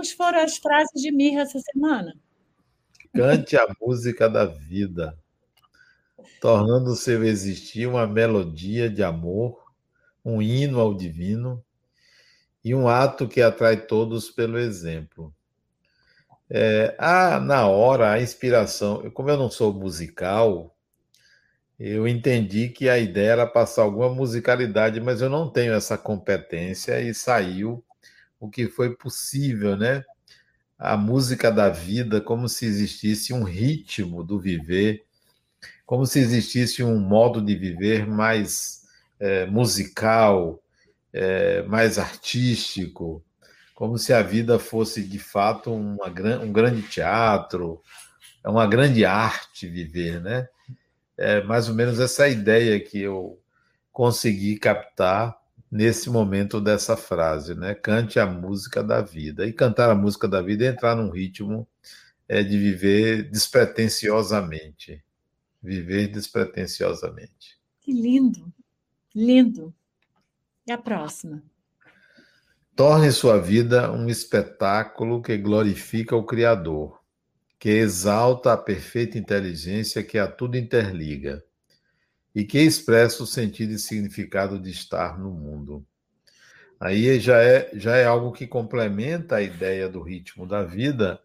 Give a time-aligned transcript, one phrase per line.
[0.00, 2.14] como foram as frases de Mirra essa semana?
[3.12, 5.18] Cante a música da vida,
[6.40, 9.62] tornando o seu existir uma melodia de amor,
[10.24, 11.62] um hino ao divino
[12.64, 15.34] e um ato que atrai todos pelo exemplo.
[16.48, 16.96] É,
[17.42, 20.74] na hora, a inspiração, como eu não sou musical,
[21.78, 27.00] eu entendi que a ideia era passar alguma musicalidade, mas eu não tenho essa competência
[27.00, 27.84] e saiu
[28.40, 30.02] o que foi possível, né?
[30.78, 35.04] A música da vida, como se existisse um ritmo do viver,
[35.84, 38.86] como se existisse um modo de viver mais
[39.18, 40.62] é, musical,
[41.12, 43.22] é, mais artístico,
[43.74, 46.06] como se a vida fosse de fato uma,
[46.42, 47.82] um grande teatro,
[48.44, 50.48] uma grande arte viver, né?
[51.18, 53.38] É mais ou menos essa ideia que eu
[53.92, 55.39] consegui captar
[55.70, 57.74] nesse momento dessa frase, né?
[57.74, 59.46] Cante a música da vida.
[59.46, 61.68] E cantar a música da vida é entrar num ritmo
[62.28, 65.02] é, de viver despretensiosamente.
[65.62, 67.58] Viver despretensiosamente.
[67.80, 68.52] Que lindo,
[69.14, 69.72] lindo.
[70.66, 71.42] E a próxima?
[72.74, 76.98] Torne sua vida um espetáculo que glorifica o Criador,
[77.58, 81.44] que exalta a perfeita inteligência que a tudo interliga
[82.34, 85.84] e que expressa o sentido e significado de estar no mundo.
[86.78, 91.20] Aí já é, já é algo que complementa a ideia do ritmo da vida,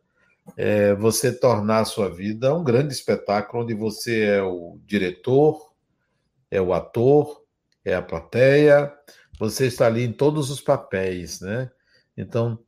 [0.57, 5.73] é você tornar a sua vida um grande espetáculo onde você é o diretor,
[6.51, 7.43] é o ator,
[7.83, 8.91] é a plateia,
[9.39, 11.71] você está ali em todos os papéis, né?
[12.17, 12.59] Então,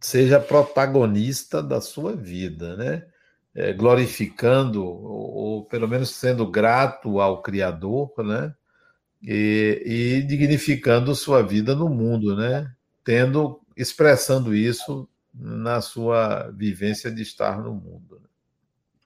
[0.00, 3.06] seja protagonista da sua vida, né?
[3.54, 8.54] É, glorificando, ou, pelo menos sendo grato ao Criador, né?
[9.22, 12.72] E, e, dignificando sua vida no mundo, né?
[13.04, 18.20] Tendo, expressando isso na sua vivência de estar no mundo.
[18.20, 18.28] Né?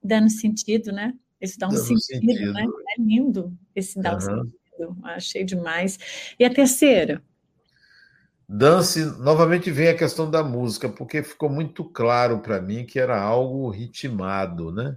[0.02, 1.14] Dando sentido, né?
[1.40, 2.64] Isso dá um sentido, sentido, né?
[2.96, 4.16] É lindo esse dá uhum.
[4.16, 4.96] um sentido.
[5.04, 5.98] Achei demais.
[6.38, 7.22] E a terceira?
[8.56, 13.20] Dance, novamente vem a questão da música, porque ficou muito claro para mim que era
[13.20, 14.96] algo ritmado, né?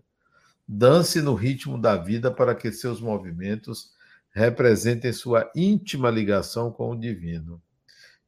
[0.68, 3.94] Dance no ritmo da vida para que seus movimentos
[4.30, 7.60] representem sua íntima ligação com o divino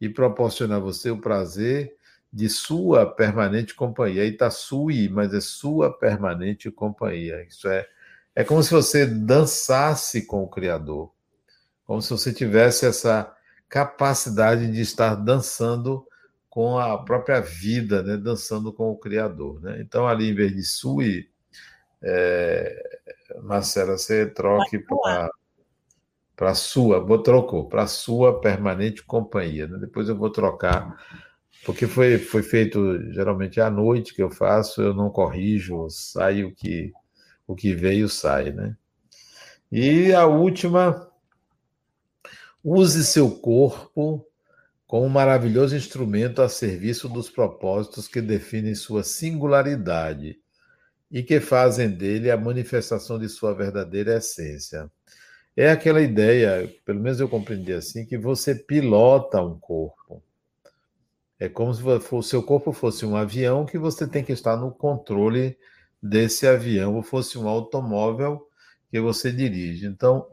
[0.02, 1.96] e proporcione a você o prazer
[2.34, 4.24] de sua permanente companhia.
[4.24, 7.46] Aí está sui, mas é sua permanente companhia.
[7.48, 7.88] Isso é,
[8.36, 11.12] é como se você dançasse com o Criador,
[11.86, 13.32] como se você tivesse essa
[13.70, 16.06] capacidade de estar dançando
[16.50, 18.18] com a própria vida, né?
[18.18, 19.62] dançando com o Criador.
[19.62, 19.80] Né?
[19.82, 21.30] Então, ali, em vez de sui,
[22.02, 23.00] é...
[23.44, 24.84] Marcela, você troque
[26.36, 29.68] para sua, vou trocou, para sua permanente companhia.
[29.68, 29.78] Né?
[29.78, 30.98] Depois eu vou trocar,
[31.66, 36.54] porque foi, foi feito geralmente à noite que eu faço, eu não corrijo, sai o
[36.54, 36.92] que,
[37.46, 38.52] o que veio, sai.
[38.52, 38.76] Né?
[39.72, 41.09] E a última
[42.64, 44.26] Use seu corpo
[44.86, 50.40] como um maravilhoso instrumento a serviço dos propósitos que definem sua singularidade
[51.12, 54.92] e que fazem dele a manifestação de sua verdadeira essência.
[55.56, 60.22] É aquela ideia, pelo menos eu compreendi assim, que você pilota um corpo.
[61.40, 64.72] É como se o seu corpo fosse um avião que você tem que estar no
[64.72, 65.58] controle
[66.02, 68.48] desse avião, ou fosse um automóvel
[68.90, 69.86] que você dirige.
[69.86, 70.28] Então,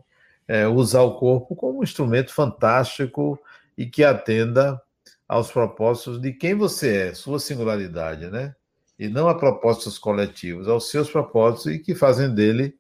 [0.48, 3.38] é, usar o corpo como um instrumento fantástico
[3.76, 4.80] e que atenda
[5.28, 8.54] aos propósitos de quem você é, sua singularidade, né?
[8.98, 12.74] E não a propósitos coletivos, aos seus propósitos e que fazem dele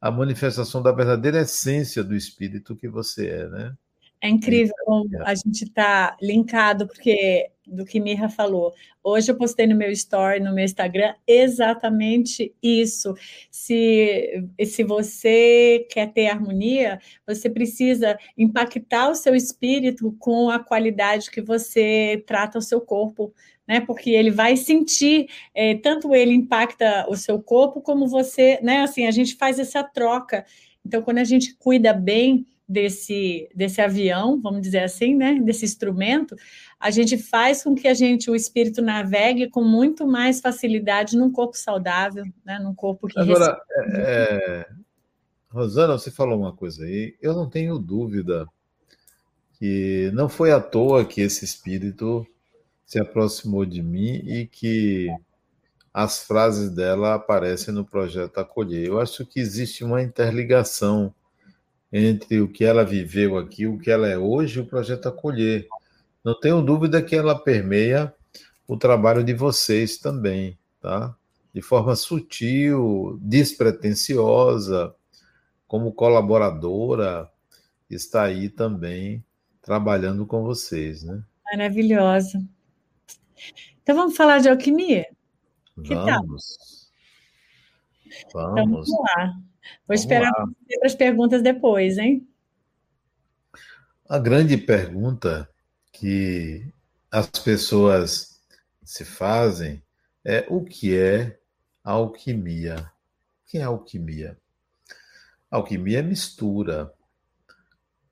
[0.00, 3.76] a manifestação da verdadeira essência do espírito que você é, né?
[4.24, 8.72] É incrível como a gente está linkado, porque do que Mirra falou.
[9.02, 13.12] Hoje eu postei no meu story, no meu Instagram, exatamente isso.
[13.50, 21.30] Se, se você quer ter harmonia, você precisa impactar o seu espírito com a qualidade
[21.30, 23.30] que você trata o seu corpo,
[23.68, 23.82] né?
[23.82, 28.80] Porque ele vai sentir, é, tanto ele impacta o seu corpo, como você, né?
[28.80, 30.46] Assim, a gente faz essa troca.
[30.82, 36.34] Então, quando a gente cuida bem desse, desse avião, vamos dizer assim, né, desse instrumento,
[36.80, 41.30] a gente faz com que a gente, o espírito navegue com muito mais facilidade num
[41.30, 43.18] corpo saudável, né, num corpo que...
[43.18, 44.66] Agora, é, é,
[45.50, 48.46] Rosana, você falou uma coisa aí, eu não tenho dúvida
[49.58, 52.26] que não foi à toa que esse espírito
[52.84, 55.08] se aproximou de mim e que
[55.92, 58.88] as frases dela aparecem no projeto Acolher.
[58.88, 61.14] Eu acho que existe uma interligação
[61.96, 65.68] entre o que ela viveu aqui, o que ela é hoje, o projeto Acolher.
[66.24, 68.12] Não tenho dúvida que ela permeia
[68.66, 71.14] o trabalho de vocês também, tá?
[71.54, 74.92] De forma sutil, despretensiosa,
[75.68, 77.30] como colaboradora,
[77.88, 79.24] está aí também
[79.62, 81.22] trabalhando com vocês, né?
[81.44, 82.44] Maravilhosa.
[83.84, 85.06] Então vamos falar de alquimia?
[85.76, 86.04] Vamos.
[86.06, 86.90] Vamos.
[88.26, 89.34] Então, vamos lá.
[89.86, 90.32] Vou vamos esperar
[90.82, 92.26] as perguntas depois, hein?
[94.08, 95.48] A grande pergunta
[95.92, 96.66] que
[97.10, 98.40] as pessoas
[98.84, 99.82] se fazem
[100.24, 101.38] é o que é
[101.82, 102.76] alquimia?
[102.76, 104.38] O que é alquimia?
[105.50, 106.92] Alquimia é mistura.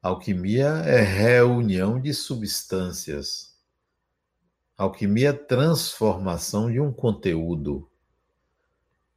[0.00, 3.56] Alquimia é reunião de substâncias.
[4.76, 7.88] Alquimia é transformação de um conteúdo.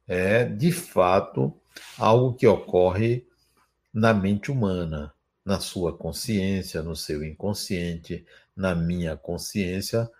[0.06, 1.52] É, de fato,
[1.98, 3.26] algo que ocorre
[3.92, 5.12] na mente humana,
[5.44, 10.10] na sua consciência, no seu inconsciente, na minha consciência,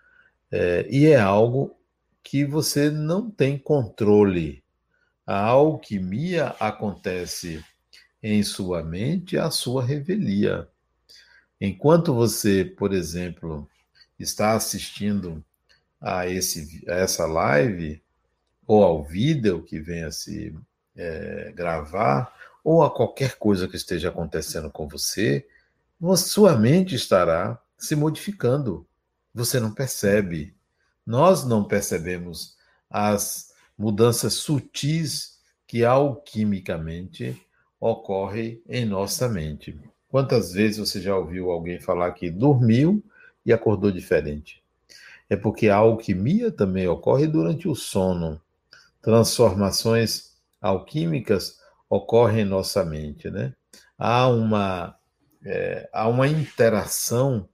[0.50, 1.76] é, e é algo
[2.23, 4.62] que você não tem controle.
[5.26, 7.64] A alquimia acontece
[8.23, 10.69] em sua mente a sua revelia.
[11.61, 13.69] Enquanto você, por exemplo,
[14.19, 15.44] está assistindo
[16.00, 18.03] a, esse, a essa live,
[18.67, 20.55] ou ao vídeo que venha se
[20.96, 22.34] é, gravar,
[22.64, 25.46] ou a qualquer coisa que esteja acontecendo com você,
[26.16, 28.87] sua mente estará se modificando.
[29.34, 30.54] Você não percebe.
[31.06, 32.56] Nós não percebemos
[32.90, 37.40] as mudanças sutis que alquimicamente
[37.78, 39.78] ocorrem em nossa mente.
[40.08, 43.04] Quantas vezes você já ouviu alguém falar que dormiu
[43.44, 44.62] e acordou diferente?
[45.28, 48.40] É porque a alquimia também ocorre durante o sono.
[49.02, 50.36] Transformações
[50.67, 51.59] alquímicas
[51.89, 53.55] ocorrem em nossa mente, né?
[53.99, 54.97] Há uma,
[55.45, 57.49] é, há uma interação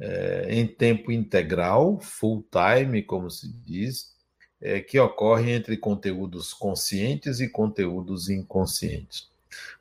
[0.00, 4.12] é, em tempo integral, full time, como se diz,
[4.60, 9.30] é, que ocorre entre conteúdos conscientes e conteúdos inconscientes.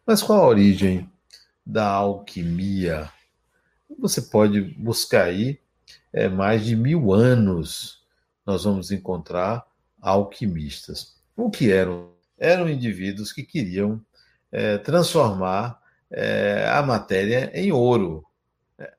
[0.06, 1.10] Mas qual a origem
[1.66, 3.12] da alquimia?
[4.00, 5.60] Você pode buscar aí
[6.14, 8.04] é, mais de mil anos,
[8.46, 9.66] nós vamos encontrar
[10.02, 11.16] alquimistas.
[11.36, 12.17] O que eram?
[12.38, 14.02] Eram indivíduos que queriam
[14.52, 15.80] é, transformar
[16.12, 18.24] é, a matéria em ouro.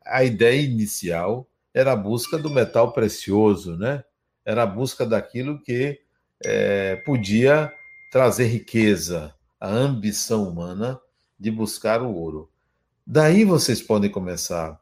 [0.04, 4.02] A ideia inicial era a busca do metal precioso, né?
[4.44, 6.00] Era a busca daquilo que
[6.44, 7.72] é, podia
[8.10, 10.98] trazer riqueza, a ambição humana
[11.38, 12.50] de buscar o ouro.
[13.06, 14.78] Daí vocês podem começar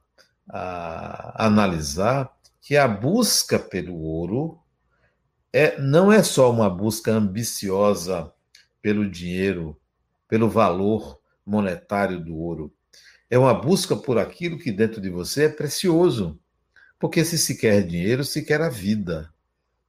[0.49, 4.59] a analisar que a busca pelo ouro
[5.52, 8.32] é, não é só uma busca ambiciosa
[8.87, 9.77] pelo dinheiro,
[10.29, 12.73] pelo valor monetário do ouro.
[13.29, 16.38] É uma busca por aquilo que dentro de você é precioso.
[16.97, 19.29] Porque se se quer dinheiro, se quer a vida.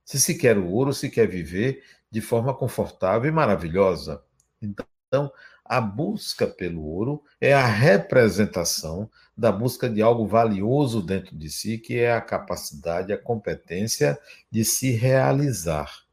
[0.03, 4.23] Se se quer o ouro, se quer viver de forma confortável e maravilhosa.
[4.59, 5.31] Então,
[5.63, 9.07] a busca pelo ouro é a representação
[9.38, 14.17] da busca de algo valioso dentro de si, que é a capacidade, a competência
[14.49, 16.06] de se realizar.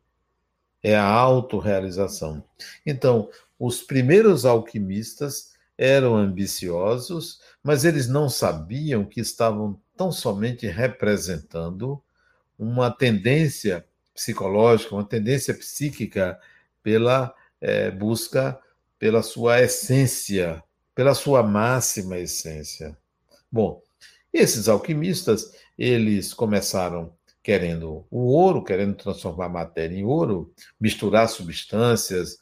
[0.85, 2.45] É a autorrealização.
[2.85, 12.03] Então, os primeiros alquimistas eram ambiciosos, mas eles não sabiam que estavam tão somente representando
[12.59, 16.39] uma tendência psicológica, uma tendência psíquica
[16.83, 18.61] pela é, busca
[18.99, 20.63] pela sua essência,
[20.95, 22.97] pela sua máxima essência.
[23.51, 23.83] Bom,
[24.33, 27.13] esses alquimistas, eles começaram
[27.45, 32.39] querendo o ouro, querendo transformar matéria em ouro, misturar substâncias,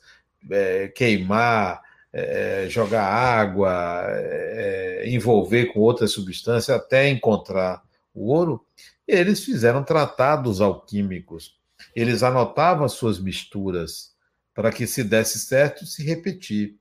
[0.49, 1.83] é, queimar,
[2.13, 7.83] é, jogar água, é, envolver com outras substâncias até encontrar
[8.15, 8.65] o ouro.
[9.07, 11.59] Eles fizeram tratados alquímicos.
[11.97, 14.13] Eles anotavam as suas misturas
[14.55, 16.77] para que se desse certo se repetir.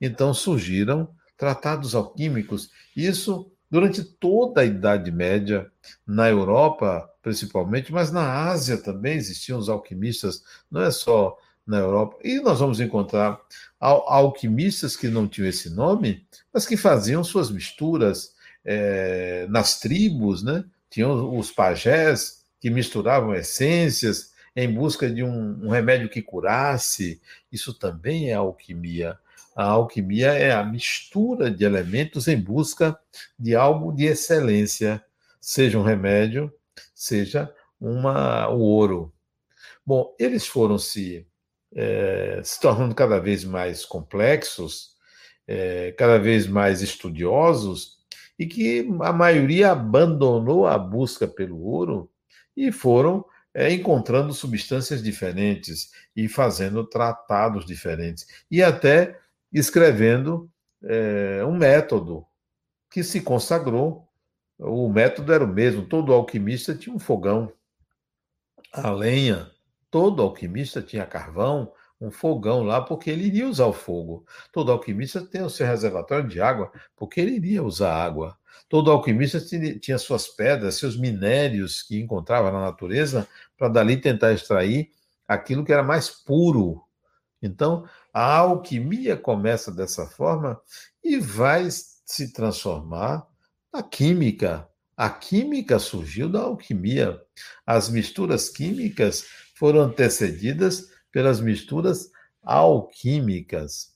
[0.00, 5.68] Então surgiram tratados alquímicos, isso durante toda a Idade Média,
[6.06, 12.18] na Europa principalmente, mas na Ásia também existiam os alquimistas, não é só na Europa.
[12.22, 13.40] E nós vamos encontrar
[13.80, 20.64] alquimistas que não tinham esse nome, mas que faziam suas misturas é, nas tribos, né?
[20.90, 27.22] Tinham os pajés que misturavam essências em busca de um, um remédio que curasse.
[27.50, 29.18] Isso também é alquimia.
[29.56, 32.98] A alquimia é a mistura de elementos em busca
[33.38, 35.02] de algo de excelência,
[35.40, 36.52] seja um remédio,
[37.04, 39.12] seja uma, o ouro.
[39.84, 41.26] Bom, eles foram se,
[41.74, 44.94] é, se tornando cada vez mais complexos,
[45.46, 47.98] é, cada vez mais estudiosos,
[48.38, 52.10] e que a maioria abandonou a busca pelo ouro
[52.56, 59.20] e foram é, encontrando substâncias diferentes e fazendo tratados diferentes, e até
[59.52, 60.50] escrevendo
[61.48, 62.26] um método
[62.90, 64.06] que se consagrou.
[64.58, 67.52] O método era o mesmo, todo alquimista tinha um fogão,
[68.72, 69.50] a lenha,
[69.90, 74.26] todo alquimista tinha carvão, um fogão lá, porque ele iria usar o fogo.
[74.52, 78.36] Todo alquimista tem o seu reservatório de água, porque ele iria usar água.
[78.68, 79.40] Todo alquimista
[79.80, 84.90] tinha suas pedras, seus minérios que encontrava na natureza, para dali tentar extrair
[85.26, 86.82] aquilo que era mais puro.
[87.40, 90.60] Então, a alquimia começa dessa forma
[91.02, 93.26] e vai se transformar
[93.74, 94.68] na química.
[94.96, 97.20] A química surgiu da alquimia.
[97.66, 99.26] As misturas químicas
[99.56, 102.08] foram antecedidas pelas misturas
[102.40, 103.92] alquímicas.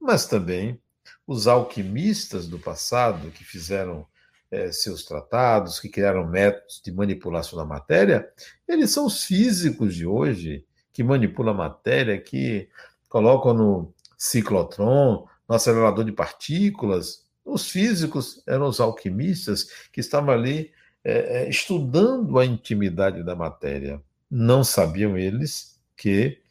[0.00, 0.80] Mas também
[1.26, 4.06] os alquimistas do passado, que fizeram
[4.50, 8.26] é, seus tratados, que criaram métodos de manipulação da matéria,
[8.66, 12.66] eles são os físicos de hoje, que manipulam a matéria, que
[13.10, 17.27] colocam no ciclotron, no acelerador de partículas.
[17.48, 20.70] Os físicos eram os alquimistas que estavam ali
[21.02, 24.02] é, estudando a intimidade da matéria.
[24.30, 26.42] Não sabiam eles que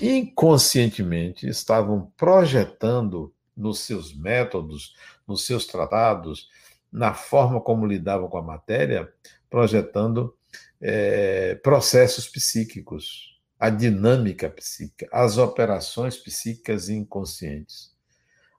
[0.00, 4.94] inconscientemente estavam projetando nos seus métodos,
[5.26, 6.48] nos seus tratados,
[6.92, 9.12] na forma como lidavam com a matéria,
[9.50, 10.32] projetando
[10.80, 17.92] é, processos psíquicos, a dinâmica psíquica, as operações psíquicas inconscientes.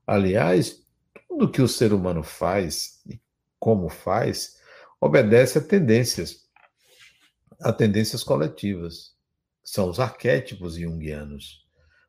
[0.05, 0.86] Aliás,
[1.27, 3.19] tudo que o ser humano faz e
[3.59, 4.57] como faz
[4.99, 6.47] obedece a tendências,
[7.59, 9.15] a tendências coletivas
[9.63, 11.65] são os arquétipos junguianos.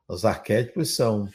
[0.06, 1.28] Os arquétipos são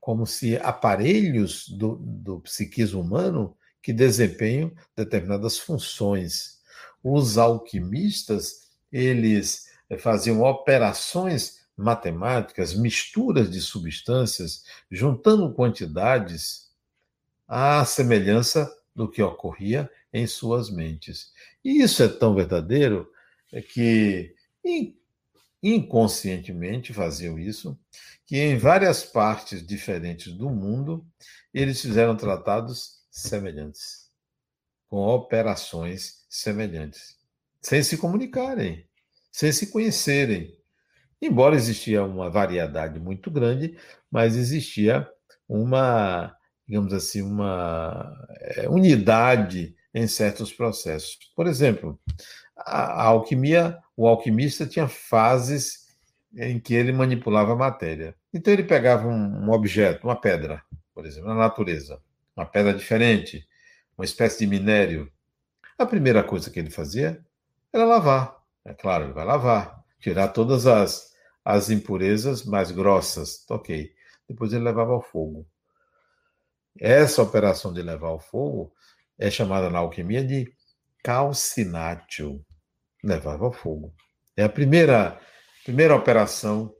[0.00, 6.60] como se aparelhos do, do psiquismo humano que desempenham determinadas funções.
[7.02, 16.61] Os alquimistas, eles eh, faziam operações matemáticas, misturas de substâncias, juntando quantidades
[17.46, 21.32] à semelhança do que ocorria em suas mentes.
[21.64, 23.10] E isso é tão verdadeiro
[23.52, 24.34] é que,
[25.62, 27.78] inconscientemente faziam isso,
[28.26, 31.06] que em várias partes diferentes do mundo
[31.52, 34.10] eles fizeram tratados semelhantes,
[34.88, 37.16] com operações semelhantes,
[37.60, 38.86] sem se comunicarem,
[39.30, 40.56] sem se conhecerem.
[41.20, 43.78] Embora existia uma variedade muito grande,
[44.10, 45.08] mas existia
[45.48, 46.34] uma,
[46.72, 51.18] digamos assim, uma é, unidade em certos processos.
[51.36, 52.00] Por exemplo,
[52.56, 55.94] a, alquimia, o alquimista tinha fases
[56.34, 58.14] em que ele manipulava a matéria.
[58.32, 60.62] Então ele pegava um, um objeto, uma pedra,
[60.94, 62.00] por exemplo, na natureza,
[62.34, 63.46] uma pedra diferente,
[63.98, 65.12] uma espécie de minério.
[65.76, 67.22] A primeira coisa que ele fazia
[67.70, 68.34] era lavar.
[68.64, 71.12] É claro, ele vai lavar, tirar todas as,
[71.44, 73.44] as impurezas mais grossas.
[73.50, 73.92] Ok.
[74.26, 75.46] Depois ele levava ao fogo.
[76.78, 78.72] Essa operação de levar ao fogo
[79.18, 80.52] é chamada na alquimia de
[81.02, 82.44] calcinátil
[83.02, 83.92] levava ao fogo.
[84.36, 85.18] É a primeira,
[85.64, 86.74] primeira operação,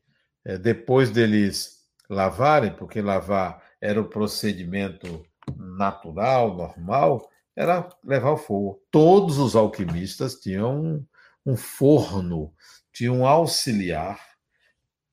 [0.45, 5.25] é, depois deles lavarem, porque lavar era o procedimento
[5.57, 8.83] natural, normal, era levar ao fogo.
[8.91, 11.07] Todos os alquimistas tinham um,
[11.45, 12.55] um forno,
[12.93, 14.21] tinham um auxiliar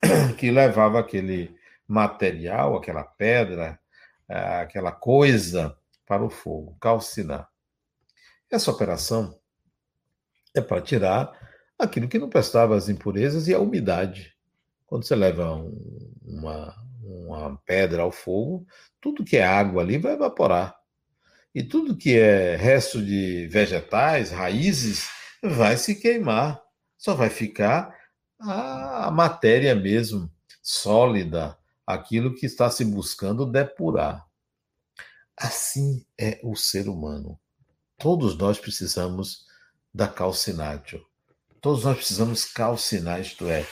[0.37, 1.55] que levava aquele
[1.87, 3.79] material, aquela pedra,
[4.29, 7.49] aquela coisa para o fogo, calcinar.
[8.51, 9.39] Essa operação
[10.55, 11.31] é para tirar
[11.77, 14.33] aquilo que não prestava as impurezas e a umidade.
[14.85, 18.65] Quando você leva um, uma, uma pedra ao fogo,
[18.99, 20.75] tudo que é água ali vai evaporar.
[21.53, 25.09] E tudo que é resto de vegetais, raízes,
[25.43, 26.61] vai se queimar.
[26.97, 27.95] Só vai ficar
[28.39, 30.31] a matéria mesmo,
[30.61, 31.57] sólida,
[31.89, 34.23] aquilo que está se buscando depurar.
[35.35, 37.39] Assim é o ser humano.
[37.97, 39.47] Todos nós precisamos
[39.91, 41.03] da calcinatio.
[41.59, 43.65] Todos nós precisamos calcinar, isto é,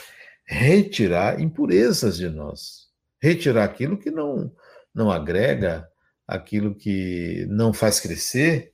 [0.44, 2.88] retirar impurezas de nós,
[3.22, 4.52] retirar aquilo que não,
[4.92, 5.88] não agrega,
[6.26, 8.72] aquilo que não faz crescer,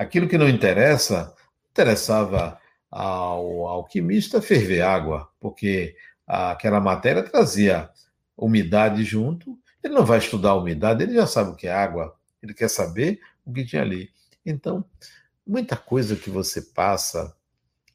[0.00, 1.32] aquilo que não interessa.
[1.70, 2.58] Interessava
[2.90, 5.94] ao alquimista ferver água, porque
[6.26, 7.88] aquela matéria trazia
[8.44, 9.58] umidade junto.
[9.82, 12.68] Ele não vai estudar a umidade, ele já sabe o que é água, ele quer
[12.68, 14.10] saber o que tinha ali.
[14.44, 14.84] Então,
[15.46, 17.34] muita coisa que você passa,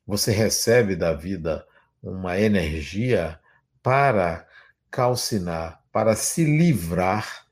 [0.06, 1.66] você recebe da vida
[2.02, 3.40] uma energia
[3.82, 4.48] para
[4.90, 7.46] calcinar, para se livrar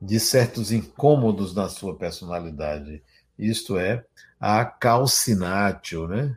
[0.00, 3.02] de certos incômodos na sua personalidade.
[3.38, 4.04] Isto é
[4.40, 6.36] a calcinatio, né?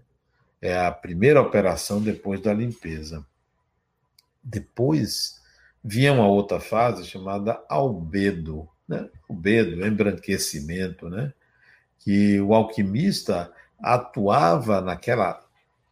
[0.61, 3.25] é a primeira operação depois da limpeza.
[4.43, 5.40] Depois
[5.83, 9.09] vinha uma outra fase chamada albedo, né?
[9.29, 11.33] albedo, embranquecimento, né?
[11.99, 15.43] que o alquimista atuava naquela,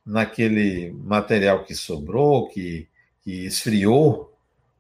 [0.06, 2.88] naquele material que sobrou, que,
[3.24, 4.34] que esfriou,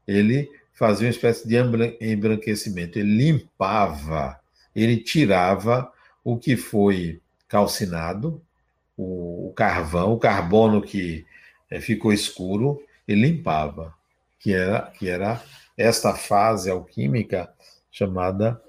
[0.07, 1.55] ele fazia uma espécie de
[2.01, 4.39] embranquecimento, ele limpava,
[4.75, 5.91] ele tirava
[6.23, 8.41] o que foi calcinado,
[8.95, 11.25] o, o carvão, o carbono que
[11.69, 13.93] é, ficou escuro, ele limpava,
[14.39, 15.43] que era, que era
[15.77, 17.53] esta fase alquímica
[17.91, 18.62] chamada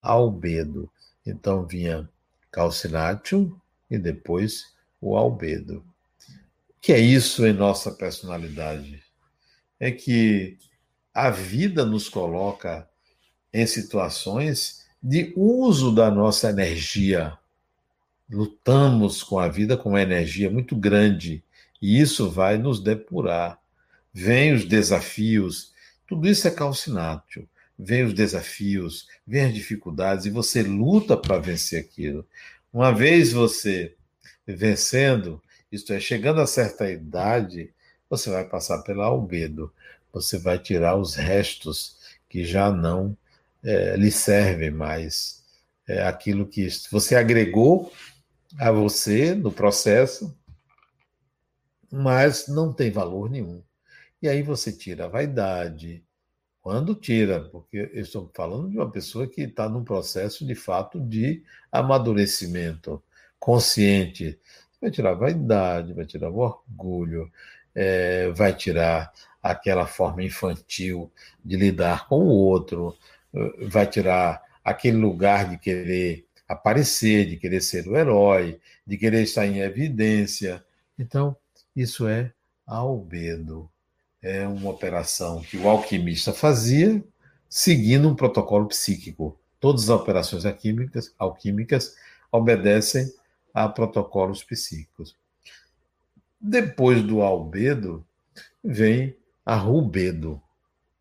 [0.00, 0.90] albedo.
[1.26, 2.08] Então vinha
[2.50, 5.84] calcinatio e depois o albedo.
[6.68, 9.02] O que é isso em nossa personalidade?
[9.80, 10.58] É que
[11.12, 12.88] a vida nos coloca
[13.52, 17.38] em situações de uso da nossa energia.
[18.28, 21.44] Lutamos com a vida com uma energia muito grande
[21.80, 23.58] e isso vai nos depurar.
[24.14, 25.74] Vêm os desafios,
[26.06, 27.48] tudo isso é calcinátil.
[27.76, 32.24] Vêm os desafios, vêm as dificuldades e você luta para vencer aquilo.
[32.72, 33.94] Uma vez você
[34.46, 35.42] vencendo,
[35.72, 37.72] isto é, chegando a certa idade,
[38.08, 39.72] você vai passar pela albedo
[40.14, 41.96] você vai tirar os restos
[42.28, 43.16] que já não
[43.64, 45.42] é, lhe servem mais.
[45.86, 47.92] É aquilo que você agregou
[48.58, 50.34] a você no processo,
[51.90, 53.60] mas não tem valor nenhum.
[54.24, 56.02] E aí você tira a vaidade.
[56.62, 60.98] Quando tira, porque eu estou falando de uma pessoa que está num processo de fato
[60.98, 63.02] de amadurecimento
[63.38, 64.40] consciente.
[64.80, 67.30] Vai tirar a vaidade, vai tirar o orgulho,
[67.74, 69.12] é, vai tirar
[69.42, 71.12] aquela forma infantil
[71.44, 72.96] de lidar com o outro,
[73.68, 79.46] vai tirar aquele lugar de querer aparecer, de querer ser o herói, de querer estar
[79.46, 80.64] em evidência.
[80.98, 81.36] Então,
[81.76, 82.32] isso é
[82.66, 83.70] albedo.
[84.24, 87.04] É uma operação que o alquimista fazia
[87.46, 89.38] seguindo um protocolo psíquico.
[89.60, 91.94] Todas as operações alquímicas, alquímicas
[92.32, 93.12] obedecem
[93.52, 95.14] a protocolos psíquicos.
[96.40, 98.02] Depois do albedo,
[98.64, 100.40] vem a rubedo.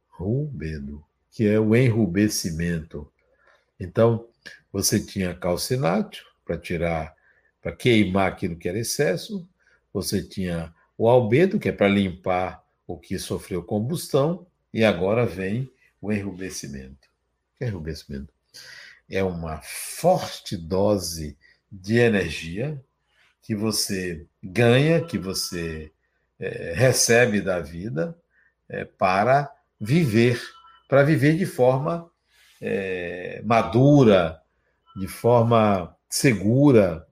[0.10, 3.10] Rubedo, que é o enrubescimento.
[3.80, 4.28] Então,
[4.70, 7.16] você tinha calcinátio para tirar,
[7.62, 9.48] para queimar aquilo que era excesso,
[9.94, 15.72] você tinha o albedo, que é para limpar o que sofreu combustão, e agora vem
[16.02, 17.08] o enrubescimento.
[17.54, 18.34] O que é enrubescimento?
[19.10, 21.38] É uma forte dose
[21.72, 22.82] de energia
[23.41, 25.91] que você ganha, que você
[26.39, 28.17] é, recebe da vida,
[28.69, 30.41] é, para viver,
[30.88, 32.10] para viver de forma
[32.62, 34.41] é, madura,
[34.96, 37.06] de forma segura.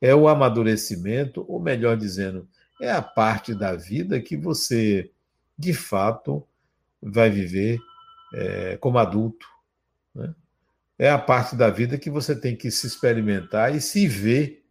[0.00, 2.48] É o amadurecimento, ou melhor dizendo,
[2.80, 5.10] é a parte da vida que você,
[5.58, 6.46] de fato,
[7.00, 7.78] vai viver
[8.34, 9.46] é, como adulto.
[10.14, 10.34] Né?
[10.98, 14.64] É a parte da vida que você tem que se experimentar e se ver,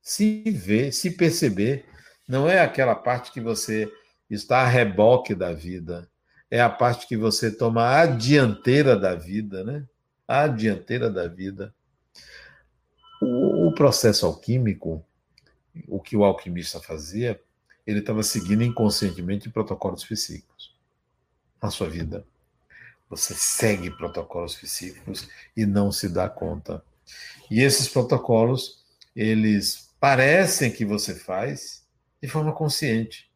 [0.00, 1.84] se ver, se perceber.
[2.28, 3.90] Não é aquela parte que você
[4.28, 6.08] está a reboque da vida.
[6.50, 9.84] É a parte que você toma a dianteira da vida, né?
[10.26, 11.74] A dianteira da vida.
[13.20, 15.04] O, o processo alquímico,
[15.86, 17.40] o que o alquimista fazia,
[17.86, 20.74] ele estava seguindo inconscientemente protocolos psíquicos
[21.62, 22.24] na sua vida.
[23.08, 26.82] Você segue protocolos psíquicos e não se dá conta.
[27.50, 28.84] E esses protocolos,
[29.16, 31.82] eles parecem que você faz
[32.20, 33.28] de forma consciente.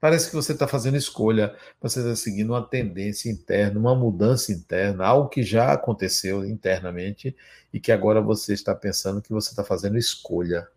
[0.00, 5.06] Parece que você está fazendo escolha, você está seguindo uma tendência interna, uma mudança interna,
[5.06, 7.34] algo que já aconteceu internamente
[7.72, 10.68] e que agora você está pensando que você está fazendo escolha.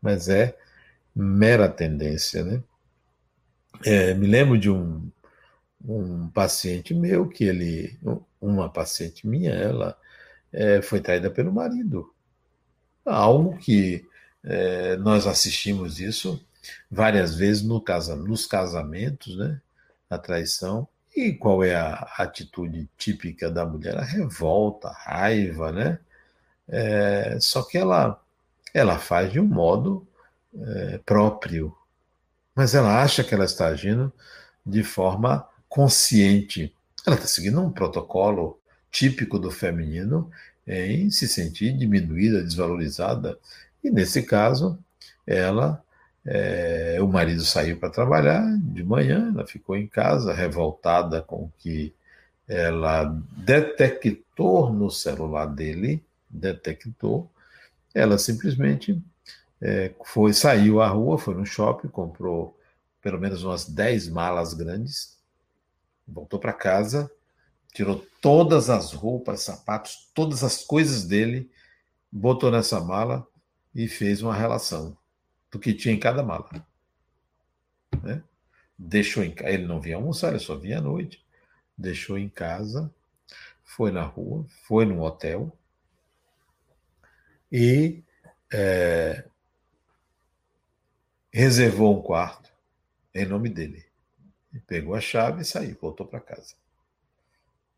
[0.00, 0.56] Mas é
[1.14, 2.62] mera tendência, né?
[3.84, 5.10] É, me lembro de um,
[5.84, 7.98] um paciente meu que ele,
[8.40, 9.96] uma paciente minha, ela
[10.52, 12.12] é, foi traída pelo marido.
[13.04, 14.06] Algo que
[14.44, 16.44] é, nós assistimos isso
[16.90, 19.60] várias vezes no casa, nos casamentos, né?
[20.10, 20.88] A traição.
[21.16, 23.96] E qual é a atitude típica da mulher?
[23.96, 25.98] A revolta, a raiva, né?
[26.68, 28.20] É, só que ela,
[28.72, 30.06] ela faz de um modo
[30.54, 31.74] é, próprio,
[32.54, 34.12] mas ela acha que ela está agindo
[34.64, 36.74] de forma consciente.
[37.06, 38.58] Ela está seguindo um protocolo
[38.90, 40.30] típico do feminino
[40.66, 43.38] em se sentir diminuída, desvalorizada.
[43.82, 44.78] E nesse caso,
[45.26, 45.82] ela
[46.30, 51.52] é, o marido saiu para trabalhar de manhã, ela ficou em casa, revoltada com o
[51.58, 51.94] que
[52.46, 53.04] ela
[53.36, 57.30] detectou no celular dele, detectou,
[57.98, 59.02] ela simplesmente
[59.60, 62.58] é, foi saiu à rua, foi no shopping, comprou
[63.00, 65.18] pelo menos umas 10 malas grandes,
[66.06, 67.10] voltou para casa,
[67.72, 71.50] tirou todas as roupas, sapatos, todas as coisas dele,
[72.10, 73.26] botou nessa mala
[73.74, 74.96] e fez uma relação
[75.50, 76.48] do que tinha em cada mala.
[78.02, 78.22] Né?
[78.78, 81.24] Deixou em Ele não vinha almoçar, ele só vinha à noite.
[81.76, 82.92] Deixou em casa,
[83.64, 85.56] foi na rua, foi no hotel
[87.50, 88.02] e
[88.52, 89.24] é,
[91.32, 92.52] reservou um quarto
[93.14, 93.84] em nome dele.
[94.52, 96.54] E pegou a chave e saiu, voltou para casa.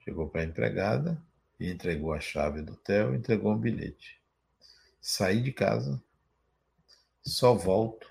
[0.04, 1.20] Chegou para a empregada
[1.58, 4.20] e entregou a chave do hotel, entregou um bilhete.
[5.00, 6.02] Saí de casa,
[7.22, 8.10] só volto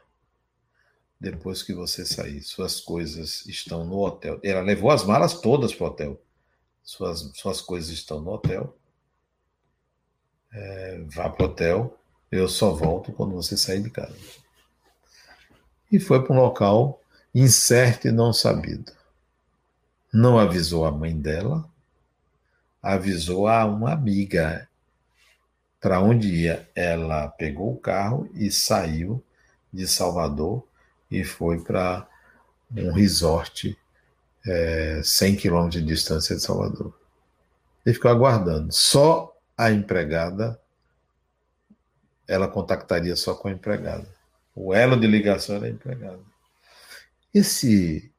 [1.19, 2.41] depois que você sair.
[2.41, 4.39] Suas coisas estão no hotel.
[4.43, 6.21] Ela levou as malas todas para o hotel.
[6.83, 8.78] Suas, suas coisas estão no hotel.
[10.51, 11.97] É, vá para o hotel.
[12.31, 14.15] Eu só volto quando você sair de casa.
[15.91, 17.01] E foi para um local
[17.33, 18.91] incerto e não sabido.
[20.13, 21.69] Não avisou a mãe dela,
[22.81, 24.67] avisou a uma amiga
[25.79, 26.67] para onde ia.
[26.75, 29.23] Ela pegou o carro e saiu
[29.71, 30.63] de Salvador
[31.09, 32.07] e foi para
[32.75, 33.77] um resort
[34.45, 36.93] é, 100 quilômetros de distância de Salvador.
[37.85, 38.71] E ficou aguardando.
[38.71, 39.28] Só
[39.59, 40.57] a empregada,
[42.25, 44.07] ela contactaria só com a empregada.
[44.55, 46.21] O elo de ligação era a empregada.
[47.33, 48.09] Esse,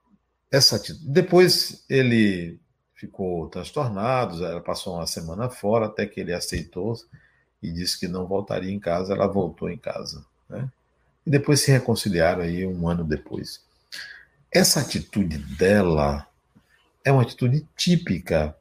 [0.50, 2.61] essa Depois ele
[2.94, 6.94] ficou transtornado, ela passou uma semana fora até que ele aceitou
[7.62, 9.14] e disse que não voltaria em casa.
[9.14, 10.70] Ela voltou em casa, né?
[11.24, 13.64] E depois se reconciliaram aí um ano depois.
[14.53, 16.29] Essa atitude dela
[17.03, 18.55] é uma atitude típica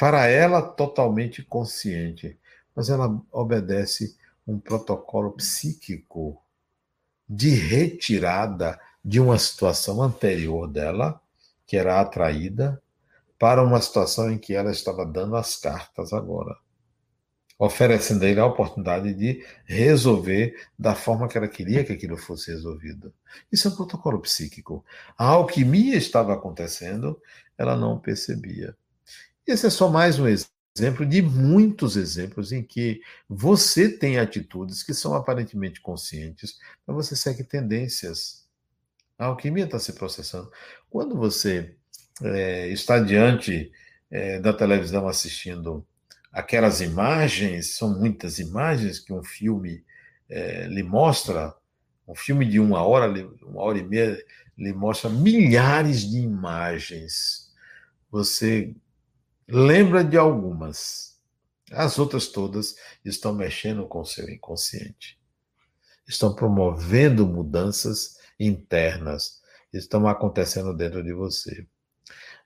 [0.00, 2.38] para ela totalmente consciente,
[2.74, 6.42] mas ela obedece um protocolo psíquico
[7.28, 11.20] de retirada de uma situação anterior dela,
[11.66, 12.82] que era atraída,
[13.38, 16.56] para uma situação em que ela estava dando as cartas agora
[17.60, 22.50] oferecendo a ele a oportunidade de resolver da forma que ela queria que aquilo fosse
[22.50, 23.12] resolvido.
[23.52, 24.82] Isso é um protocolo psíquico.
[25.16, 27.20] A alquimia estava acontecendo,
[27.58, 28.74] ela não percebia.
[29.50, 34.94] Esse é só mais um exemplo de muitos exemplos em que você tem atitudes que
[34.94, 38.46] são aparentemente conscientes, mas você segue tendências.
[39.18, 40.48] A alquimia está se processando.
[40.88, 41.74] Quando você
[42.22, 43.72] é, está diante
[44.08, 45.84] é, da televisão assistindo
[46.32, 49.84] aquelas imagens, são muitas imagens que um filme
[50.28, 51.52] é, lhe mostra,
[52.06, 54.16] um filme de uma hora, uma hora e meia,
[54.56, 57.52] lhe mostra milhares de imagens.
[58.12, 58.76] Você
[59.50, 61.18] lembra de algumas,
[61.70, 65.18] as outras todas estão mexendo com o seu inconsciente,
[66.06, 69.40] estão promovendo mudanças internas,
[69.72, 71.66] estão acontecendo dentro de você.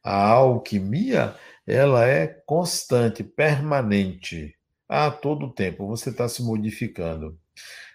[0.03, 1.35] A alquimia
[1.67, 4.55] ela é constante, permanente,
[4.89, 5.87] a todo tempo.
[5.87, 7.39] Você está se modificando.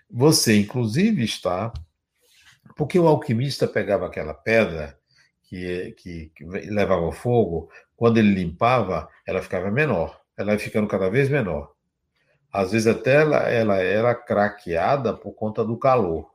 [0.10, 1.72] Você, inclusive, está.
[2.76, 4.98] Porque o alquimista pegava aquela pedra
[5.43, 10.21] que, que, que levava fogo, quando ele limpava, ela ficava menor.
[10.38, 11.73] Ela ia ficando cada vez menor.
[12.49, 16.31] Às vezes até ela, ela era craqueada por conta do calor.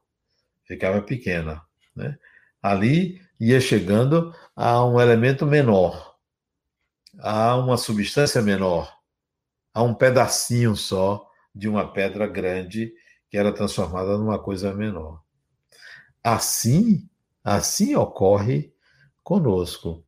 [0.65, 1.63] Ficava pequena.
[1.97, 2.19] Né?
[2.63, 6.15] Ali ia chegando a um elemento menor
[7.19, 8.95] a uma substância menor,
[9.73, 12.93] a um pedacinho só de uma pedra grande
[13.31, 15.23] que era transformada numa coisa menor.
[16.23, 17.09] Assim,
[17.43, 18.75] assim ocorre
[19.23, 20.04] conosco.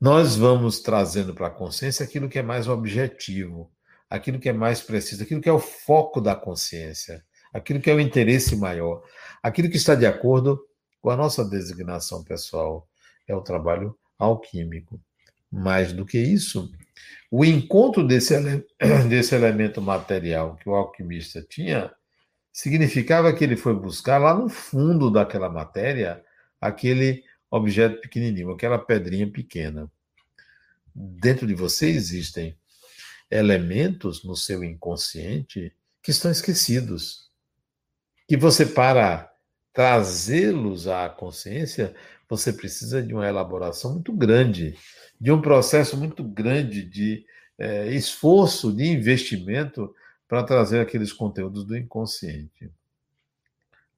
[0.00, 3.70] Nós vamos trazendo para a consciência aquilo que é mais objetivo,
[4.08, 7.94] aquilo que é mais preciso, aquilo que é o foco da consciência, aquilo que é
[7.94, 9.02] o interesse maior,
[9.42, 10.58] aquilo que está de acordo
[11.02, 12.88] com a nossa designação pessoal.
[13.28, 14.98] É o trabalho alquímico.
[15.52, 16.72] Mais do que isso,
[17.30, 18.64] o encontro desse, ele...
[19.08, 21.92] desse elemento material que o alquimista tinha
[22.52, 26.24] significava que ele foi buscar lá no fundo daquela matéria
[26.60, 29.90] aquele objeto pequenininho, aquela pedrinha pequena.
[30.94, 32.56] Dentro de você existem
[33.30, 37.30] elementos no seu inconsciente que estão esquecidos.
[38.28, 39.32] Que você, para
[39.72, 41.94] trazê-los à consciência,
[42.28, 44.76] você precisa de uma elaboração muito grande
[45.20, 47.26] de um processo muito grande de
[47.58, 49.94] é, esforço, de investimento
[50.26, 52.72] para trazer aqueles conteúdos do inconsciente.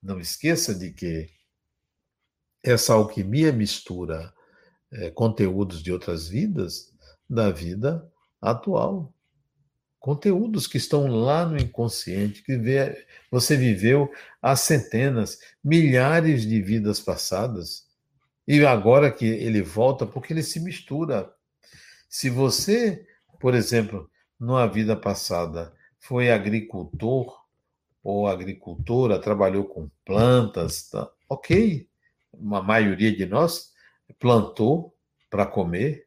[0.02, 1.30] Não esqueça de que
[2.62, 4.32] essa alquimia mistura
[4.92, 6.92] é, conteúdos de outras vidas
[7.28, 8.06] da vida
[8.40, 9.12] atual.
[9.98, 12.60] conteúdos que estão lá no inconsciente, que
[13.30, 17.86] você viveu há centenas, milhares de vidas passadas.
[18.46, 21.32] E agora que ele volta, porque ele se mistura.
[22.08, 23.06] Se você,
[23.40, 27.40] por exemplo, numa vida passada foi agricultor
[28.02, 31.08] ou agricultora, trabalhou com plantas, tá?
[31.28, 31.88] ok.
[32.32, 33.72] Uma maioria de nós
[34.18, 34.94] plantou
[35.30, 36.04] para comer,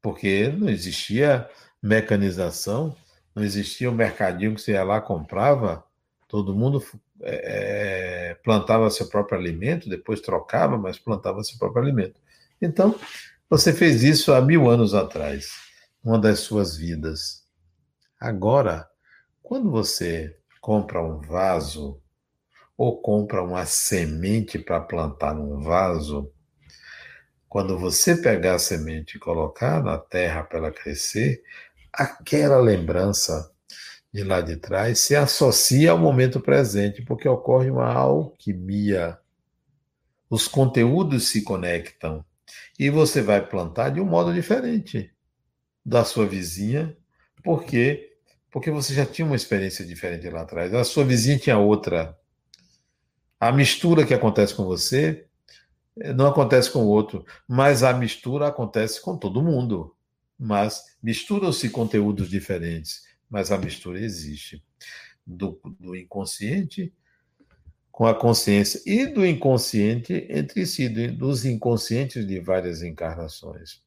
[0.00, 1.48] porque não existia
[1.82, 2.96] mecanização,
[3.34, 5.84] não existia o um mercadinho que você ia lá comprava,
[6.28, 6.82] todo mundo
[7.22, 12.20] é, plantava seu próprio alimento, depois trocava, mas plantava seu próprio alimento.
[12.60, 12.98] Então,
[13.48, 15.52] você fez isso há mil anos atrás,
[16.02, 17.44] uma das suas vidas.
[18.18, 18.88] Agora,
[19.42, 22.01] quando você compra um vaso
[22.82, 26.32] ou compra uma semente para plantar num vaso,
[27.48, 31.44] quando você pegar a semente e colocar na terra para ela crescer,
[31.92, 33.52] aquela lembrança
[34.12, 39.16] de lá de trás se associa ao momento presente, porque ocorre uma alquimia.
[40.28, 42.24] Os conteúdos se conectam
[42.76, 45.14] e você vai plantar de um modo diferente
[45.86, 46.96] da sua vizinha,
[47.44, 48.08] porque
[48.50, 50.74] porque você já tinha uma experiência diferente lá atrás.
[50.74, 52.20] A sua vizinha tinha outra.
[53.42, 55.26] A mistura que acontece com você
[55.96, 59.96] eh, não acontece com o outro, mas a mistura acontece com todo mundo
[60.42, 64.60] mas misturam-se conteúdos diferentes, mas a mistura existe.
[65.24, 66.92] Do, do, inconsciente
[67.92, 73.80] com a consciência e do inconsciente entre si, dos inconscientes de várias encarnações.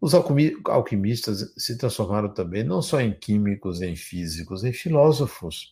[0.00, 5.71] Os alquimistas se transformaram também não só em químicos, em físicos, em filósofos.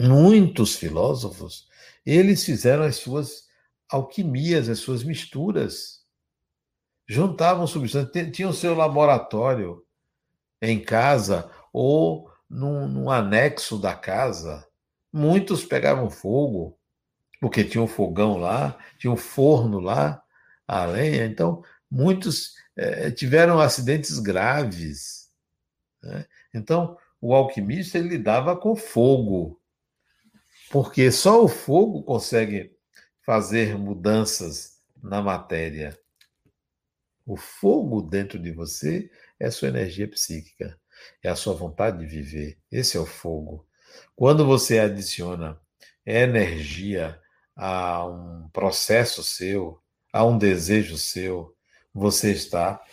[0.00, 1.68] Muitos filósofos,
[2.04, 3.48] eles fizeram as suas
[3.88, 6.04] alquimias, as suas misturas
[7.06, 9.84] juntavam substâncias, tinham seu laboratório
[10.60, 14.66] em casa ou num, num, anexo da casa.
[15.12, 16.78] Muitos pegavam fogo,
[17.40, 20.22] porque tinha um fogão lá, tinha um forno lá,
[20.66, 21.26] a lenha.
[21.26, 25.30] Então, muitos é, tiveram acidentes graves.
[26.02, 26.26] Né?
[26.52, 29.60] Então, o alquimista ele lidava com fogo,
[30.74, 32.76] porque só o fogo consegue
[33.24, 35.96] fazer mudanças na matéria.
[37.24, 39.08] O fogo dentro de você
[39.38, 40.76] é a sua energia psíquica,
[41.22, 42.58] é a sua vontade de viver.
[42.72, 43.64] Esse é o fogo.
[44.16, 45.60] Quando você adiciona
[46.04, 47.22] energia
[47.54, 49.80] a um processo seu,
[50.12, 51.54] a um desejo seu,
[51.94, 52.84] você está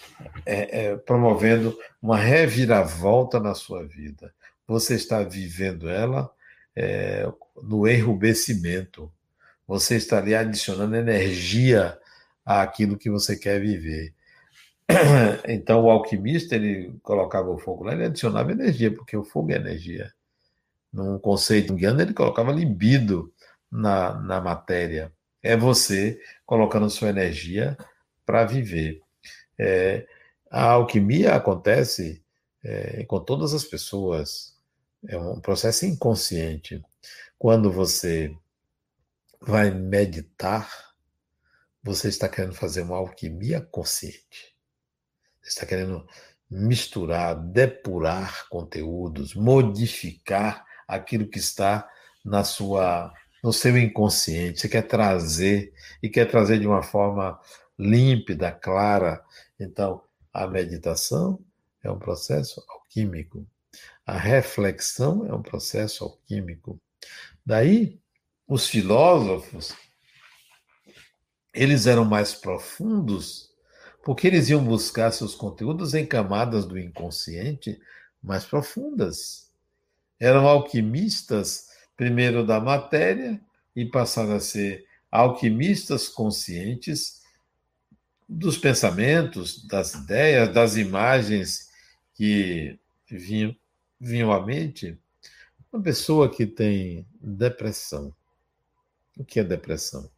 [0.45, 4.31] é, é, promovendo uma reviravolta na sua vida.
[4.67, 6.31] Você está vivendo ela
[6.75, 7.27] é,
[7.61, 9.11] no enrubescimento.
[9.67, 11.97] Você está ali adicionando energia
[12.45, 14.13] àquilo que você quer viver.
[15.47, 19.55] Então, o alquimista, ele colocava o fogo lá, ele adicionava energia, porque o fogo é
[19.55, 20.11] energia.
[20.91, 23.33] Num conceito indiano, ele colocava libido
[23.71, 25.11] na, na matéria.
[25.41, 27.77] É você colocando sua energia
[28.25, 29.01] para viver.
[29.57, 30.05] É,
[30.49, 32.21] a alquimia acontece
[32.63, 34.53] é, com todas as pessoas.
[35.07, 36.83] É um processo inconsciente.
[37.37, 38.35] Quando você
[39.39, 40.69] vai meditar,
[41.83, 44.51] você está querendo fazer uma alquimia consciente
[45.43, 46.05] está querendo
[46.49, 51.89] misturar, depurar conteúdos, modificar aquilo que está
[52.23, 54.59] na sua no seu inconsciente.
[54.59, 57.39] Você quer trazer e quer trazer de uma forma
[57.77, 59.23] límpida, clara.
[59.59, 61.39] Então, a meditação
[61.83, 63.43] é um processo alquímico.
[64.11, 66.77] A reflexão é um processo alquímico.
[67.45, 67.97] Daí,
[68.45, 69.73] os filósofos,
[71.53, 73.51] eles eram mais profundos
[74.03, 77.79] porque eles iam buscar seus conteúdos em camadas do inconsciente
[78.21, 79.49] mais profundas.
[80.19, 83.39] Eram alquimistas, primeiro da matéria,
[83.73, 87.21] e passaram a ser alquimistas conscientes
[88.27, 91.69] dos pensamentos, das ideias, das imagens
[92.13, 92.77] que
[93.09, 93.55] vinham,
[94.01, 94.97] vinham à mente.
[95.71, 98.13] Uma pessoa que tem depressão.
[99.15, 100.09] O que é depressão?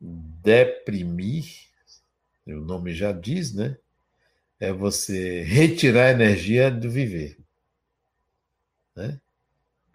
[0.00, 1.64] Deprimir
[2.52, 3.76] o nome já diz, né?
[4.60, 7.38] É você retirar a energia do viver.
[8.94, 9.18] Né?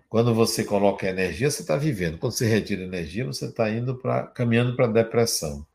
[0.08, 2.18] Quando você coloca energia, você está vivendo.
[2.18, 5.66] Quando você retira energia, você está indo para caminhando para a depressão.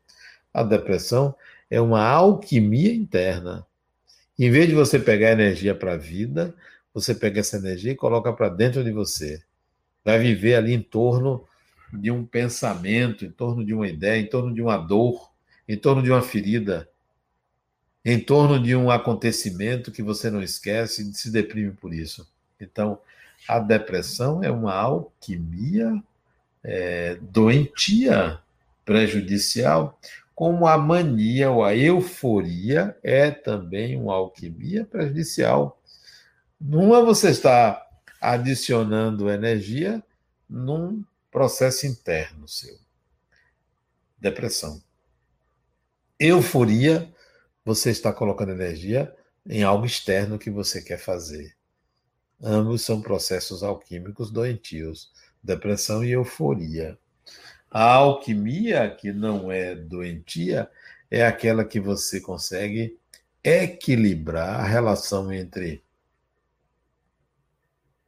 [0.53, 1.35] A depressão
[1.69, 3.65] é uma alquimia interna.
[4.37, 6.53] Em vez de você pegar energia para a vida,
[6.95, 9.43] você pega essa energia e coloca para dentro de você.
[10.03, 11.45] Vai viver ali em torno
[11.93, 15.31] de um pensamento, em torno de uma ideia, em torno de uma dor
[15.67, 16.89] em torno de uma ferida.
[18.03, 22.27] em torno de um acontecimento que você não esquece e se deprime por isso.
[22.59, 22.99] Então,
[23.47, 26.01] a depressão é uma alquimia
[26.63, 28.39] é, doentia,
[28.85, 29.99] prejudicial,
[30.35, 35.79] como a mania ou a euforia é também uma alquimia prejudicial.
[36.67, 37.79] Numa você está
[38.19, 40.03] adicionando energia
[40.49, 42.75] num processo interno seu.
[44.17, 44.81] Depressão.
[46.19, 47.13] Euforia,
[47.63, 51.55] você está colocando energia em algo externo que você quer fazer.
[52.41, 55.11] Ambos são processos alquímicos doentios,
[55.43, 56.97] depressão e euforia.
[57.69, 60.67] A alquimia, que não é doentia,
[61.11, 62.97] é aquela que você consegue
[63.43, 65.84] equilibrar a relação entre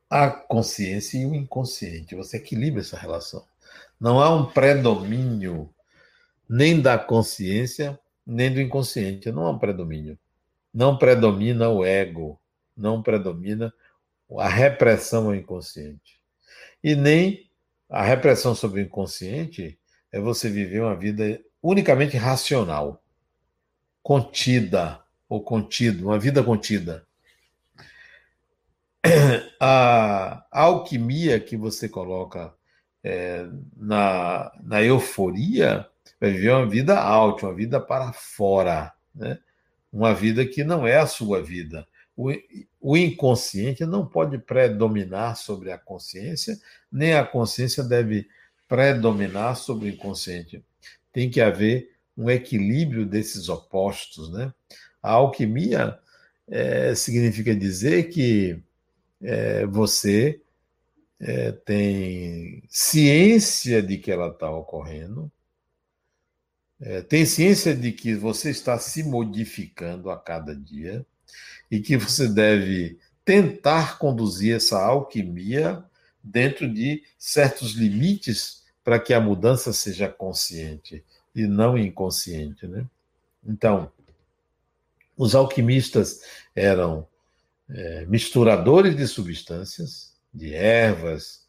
[0.10, 2.15] a consciência e o inconsciente.
[2.15, 3.46] Você equilibra essa relação.
[4.00, 5.70] Não há um predomínio
[6.50, 9.32] nem da consciência, nem do inconsciente.
[9.32, 10.17] Não há um predomínio.
[10.74, 12.39] Não predomina o ego,
[12.76, 13.74] não predomina
[14.38, 16.20] a repressão ao inconsciente.
[16.84, 17.50] E nem
[17.89, 19.80] a repressão sobre o inconsciente
[20.12, 23.02] é você viver uma vida unicamente racional,
[24.04, 27.06] contida ou contido, uma vida contida.
[29.60, 32.54] A alquimia que você coloca
[33.04, 35.88] é, na, na euforia
[36.20, 39.39] vai viver uma vida alta, uma vida para fora, né?
[39.91, 41.88] uma vida que não é a sua vida.
[42.15, 42.32] O,
[42.82, 46.60] o inconsciente não pode predominar sobre a consciência,
[46.91, 48.28] nem a consciência deve
[48.67, 50.63] predominar sobre o inconsciente.
[51.13, 54.32] Tem que haver um equilíbrio desses opostos.
[54.32, 54.52] Né?
[55.02, 55.98] A alquimia
[56.48, 58.62] é, significa dizer que
[59.22, 60.42] é, você
[61.20, 65.32] é, tem ciência de que ela está ocorrendo,
[66.80, 71.06] é, tem ciência de que você está se modificando a cada dia
[71.72, 75.84] e que você deve tentar conduzir essa alquimia
[76.24, 81.04] dentro de certos limites para que a mudança seja consciente
[81.36, 82.86] e não inconsciente, né?
[83.46, 83.92] Então,
[85.18, 86.22] os alquimistas
[86.56, 87.08] eram
[87.70, 91.46] é, misturadores de substâncias, de ervas,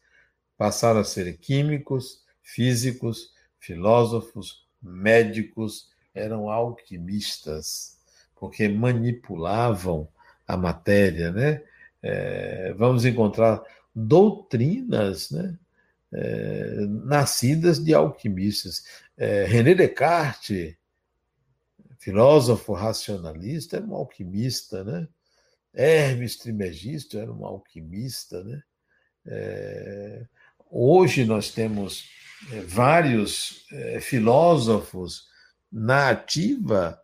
[0.57, 7.97] passaram a ser químicos, físicos, filósofos, médicos, eram alquimistas,
[8.35, 10.07] porque manipulavam
[10.47, 11.63] a matéria, né?
[12.01, 13.61] É, vamos encontrar
[13.93, 15.57] doutrinas, né?
[16.11, 18.83] É, nascidas de alquimistas.
[19.15, 20.75] É, René Descartes,
[21.99, 25.07] filósofo racionalista, era um alquimista, né?
[25.73, 28.61] Hermes Trismegisto era um alquimista, né?
[29.25, 30.25] É,
[30.69, 32.09] hoje nós temos
[32.51, 35.27] é, vários é, filósofos
[35.71, 36.99] na ativa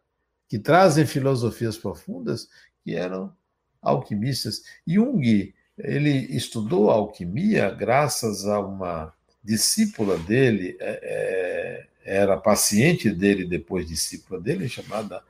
[0.47, 2.47] que trazem filosofias profundas
[2.83, 3.35] que eram
[3.81, 4.63] alquimistas.
[4.87, 14.39] Jung, ele estudou alquimia graças a uma discípula dele, é, era paciente dele depois discípula
[14.39, 15.23] dele, chamada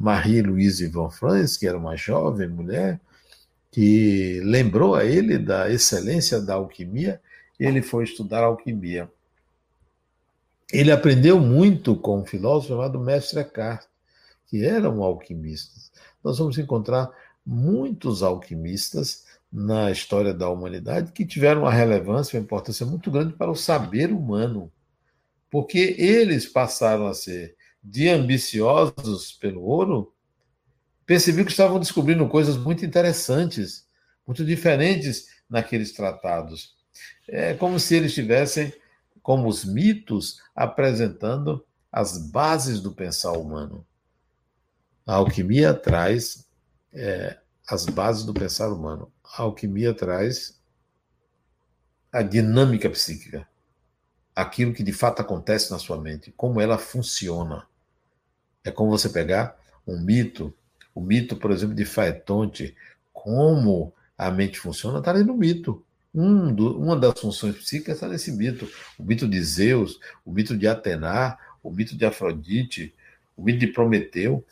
[0.00, 2.98] Marie-Louise von Franz, que era uma jovem mulher,
[3.70, 7.20] que lembrou a ele da excelência da alquimia,
[7.58, 9.10] ele foi estudar alquimia.
[10.72, 13.84] Ele aprendeu muito com um filósofo chamado Mestre Eckhart,
[14.46, 15.78] que era um alquimista.
[16.24, 17.10] Nós vamos encontrar
[17.44, 23.50] muitos alquimistas na história da humanidade que tiveram uma relevância, uma importância muito grande para
[23.50, 24.72] o saber humano,
[25.50, 30.14] porque eles passaram a ser de ambiciosos pelo ouro,
[31.06, 33.86] percebi que estavam descobrindo coisas muito interessantes,
[34.26, 36.76] muito diferentes naqueles tratados.
[37.26, 38.72] É como se eles estivessem,
[39.22, 43.86] como os mitos, apresentando as bases do pensar humano.
[45.06, 46.46] A alquimia traz
[46.92, 49.12] é, as bases do pensar humano.
[49.24, 50.60] A alquimia traz
[52.12, 53.48] a dinâmica psíquica,
[54.34, 57.66] aquilo que de fato acontece na sua mente, como ela funciona.
[58.64, 60.54] É como você pegar um mito,
[60.94, 62.76] o mito, por exemplo, de Faetonte,
[63.12, 65.84] como a mente funciona, está ali no mito.
[66.14, 68.70] Um do, uma das funções psíquicas está nesse mito.
[68.98, 72.94] O mito de Zeus, o mito de Atena, o mito de Afrodite,
[73.36, 74.44] o mito de Prometeu,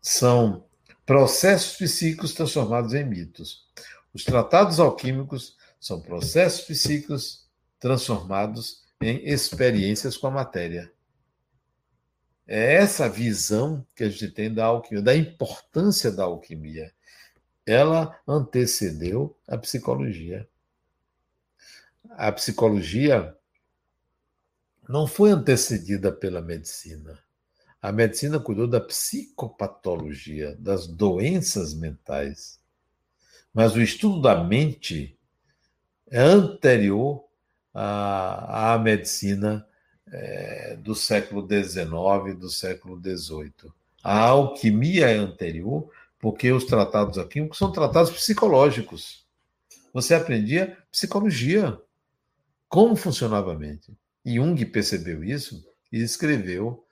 [0.00, 0.64] são
[1.04, 3.66] processos psíquicos transformados em mitos.
[4.12, 7.46] Os tratados alquímicos são processos psíquicos
[7.78, 10.90] transformados em experiências com a matéria.
[12.46, 16.92] É essa visão que a gente tem da alquimia, da importância da alquimia.
[17.66, 20.48] Ela antecedeu a psicologia.
[22.10, 23.36] A psicologia
[24.88, 27.18] não foi antecedida pela medicina.
[27.82, 32.60] A medicina cuidou da psicopatologia, das doenças mentais.
[33.52, 35.18] Mas o estudo da mente
[36.08, 37.24] é anterior
[37.74, 39.66] à, à medicina
[40.12, 43.72] é, do século XIX, do século XVIII.
[44.02, 49.26] A alquimia é anterior, porque os tratados alquímicos são tratados psicológicos.
[49.92, 51.78] Você aprendia psicologia,
[52.68, 53.96] como funcionava a mente.
[54.24, 56.84] Jung percebeu isso e escreveu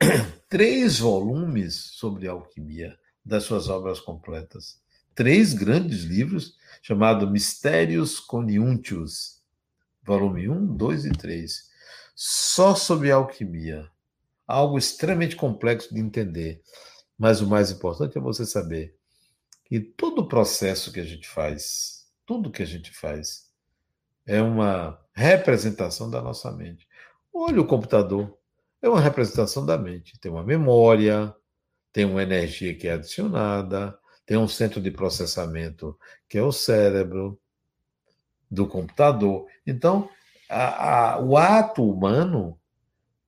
[0.48, 4.80] três volumes sobre alquimia das suas obras completas.
[5.14, 9.42] Três grandes livros chamados Mistérios Coniúntios,
[10.02, 11.70] volume 1, 2 e 3,
[12.14, 13.90] só sobre alquimia.
[14.46, 16.62] Algo extremamente complexo de entender.
[17.18, 18.96] Mas o mais importante é você saber
[19.64, 23.50] que todo o processo que a gente faz, tudo que a gente faz,
[24.26, 26.86] é uma representação da nossa mente.
[27.32, 28.36] Olha o computador,
[28.80, 30.18] é uma representação da mente.
[30.18, 31.34] Tem uma memória,
[31.92, 35.98] tem uma energia que é adicionada, tem um centro de processamento
[36.28, 37.40] que é o cérebro
[38.50, 39.46] do computador.
[39.66, 40.08] Então,
[40.52, 42.58] a, a, o ato humano,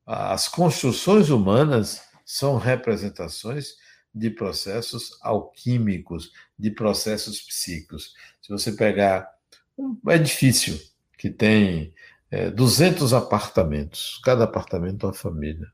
[0.07, 3.77] as construções humanas são representações
[4.15, 8.15] de processos alquímicos, de processos psíquicos.
[8.41, 9.29] Se você pegar
[9.77, 10.79] um edifício
[11.19, 11.95] que tem
[12.31, 15.67] é, 200 apartamentos, cada apartamento é uma família,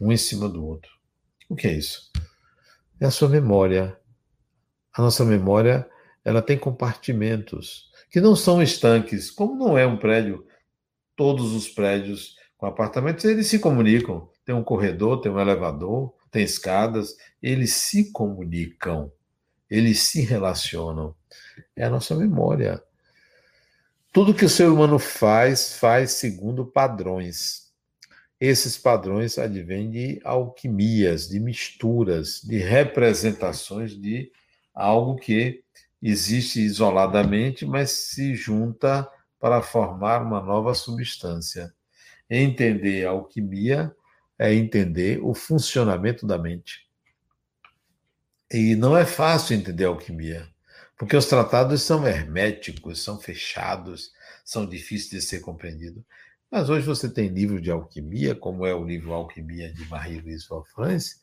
[0.00, 0.90] um em cima do outro.
[1.48, 2.10] O que é isso?
[3.00, 3.98] É a sua memória.
[4.92, 5.88] A nossa memória,
[6.24, 10.44] ela tem compartimentos que não são estanques, como não é um prédio,
[11.18, 14.28] todos os prédios com apartamentos, eles se comunicam.
[14.46, 19.10] Tem um corredor, tem um elevador, tem escadas, eles se comunicam,
[19.68, 21.12] eles se relacionam.
[21.74, 22.80] É a nossa memória.
[24.12, 27.72] Tudo que o ser humano faz, faz segundo padrões.
[28.40, 34.30] Esses padrões advêm de alquimias, de misturas, de representações de
[34.72, 35.64] algo que
[36.00, 39.08] existe isoladamente, mas se junta
[39.38, 41.72] para formar uma nova substância.
[42.28, 43.94] Entender a alquimia
[44.38, 46.86] é entender o funcionamento da mente.
[48.50, 50.48] E não é fácil entender a alquimia.
[50.96, 54.10] Porque os tratados são herméticos, são fechados,
[54.44, 56.02] são difíceis de ser compreendidos.
[56.50, 61.16] Mas hoje você tem livro de alquimia, como é o livro Alquimia de Marie-Louise Wolfrance,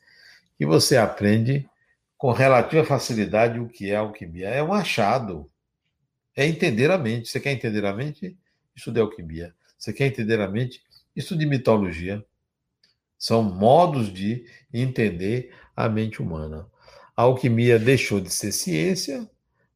[0.56, 1.68] que você aprende
[2.16, 4.48] com relativa facilidade o que é alquimia.
[4.48, 5.50] É um achado.
[6.36, 7.28] É entender a mente.
[7.28, 8.36] Você quer entender a mente?
[8.76, 9.54] Estude alquimia.
[9.78, 10.82] Você quer entender a mente?
[11.16, 12.22] Estude mitologia.
[13.18, 16.66] São modos de entender a mente humana.
[17.16, 19.28] A alquimia deixou de ser ciência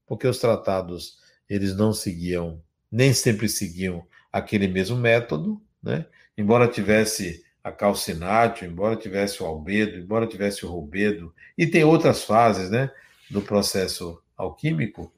[0.07, 6.05] porque os tratados eles não seguiam, nem sempre seguiam aquele mesmo método, né?
[6.37, 12.25] Embora tivesse a calcinátio, embora tivesse o albedo, embora tivesse o rubedo, e tem outras
[12.25, 12.91] fases, né,
[13.31, 15.13] do processo alquímico,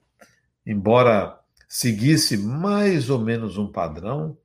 [0.66, 1.38] embora
[1.68, 4.36] seguisse mais ou menos um padrão,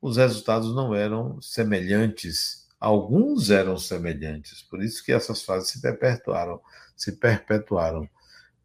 [0.00, 2.66] os resultados não eram semelhantes.
[2.78, 6.60] Alguns eram semelhantes, por isso que essas fases se perpetuaram,
[6.94, 8.06] se perpetuaram.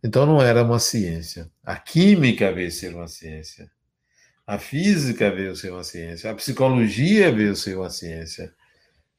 [0.03, 1.49] Então não era uma ciência.
[1.63, 3.71] A química veio ser uma ciência.
[4.45, 6.31] A física veio ser uma ciência.
[6.31, 8.53] A psicologia veio ser uma ciência.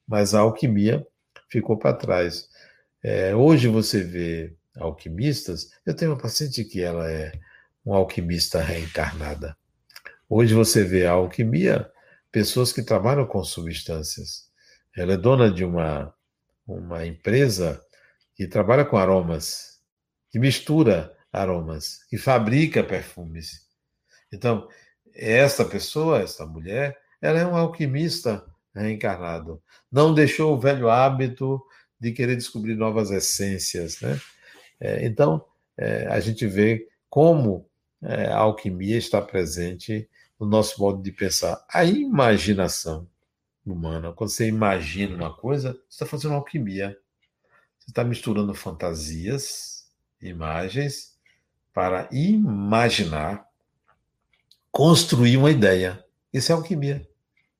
[0.07, 1.07] Mas a alquimia
[1.49, 2.49] ficou para trás.
[3.03, 5.71] É, hoje você vê alquimistas.
[5.87, 7.33] Eu tenho uma paciente que ela é
[7.85, 9.57] uma alquimista reencarnada.
[10.29, 11.91] Hoje você vê a alquimia,
[12.31, 14.51] pessoas que trabalham com substâncias.
[14.97, 16.15] Ela é dona de uma,
[16.67, 17.81] uma empresa
[18.35, 19.71] que trabalha com aromas
[20.31, 23.67] que mistura aromas, que fabrica perfumes.
[24.33, 24.69] Então,
[25.15, 29.61] essa pessoa, essa mulher, ela é um alquimista reencarnado.
[29.91, 31.61] Não deixou o velho hábito
[31.99, 34.01] de querer descobrir novas essências.
[34.01, 34.19] Né?
[34.79, 35.45] É, então,
[35.77, 37.69] é, a gente vê como
[38.03, 41.65] é, a alquimia está presente no nosso modo de pensar.
[41.69, 43.07] A imaginação
[43.65, 46.99] humana, quando você imagina uma coisa, você está fazendo alquimia.
[47.79, 49.87] Você está misturando fantasias,
[50.21, 51.19] imagens
[51.73, 53.47] para imaginar,
[54.71, 56.05] construir uma ideia.
[56.33, 57.07] Isso é alquimia.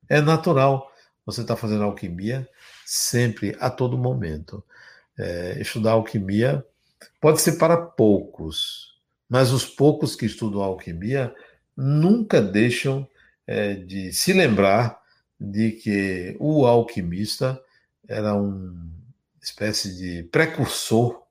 [0.09, 0.91] É natural.
[1.25, 2.47] Você está fazendo alquimia
[2.85, 4.63] sempre, a todo momento.
[5.17, 6.65] É, estudar alquimia
[7.19, 8.90] pode ser para poucos,
[9.31, 11.33] mas os poucos que estudam alquimia
[11.75, 13.07] nunca deixam
[13.47, 15.01] é, de se lembrar
[15.39, 17.57] de que o alquimista
[18.05, 18.91] era uma
[19.41, 21.23] espécie de precursor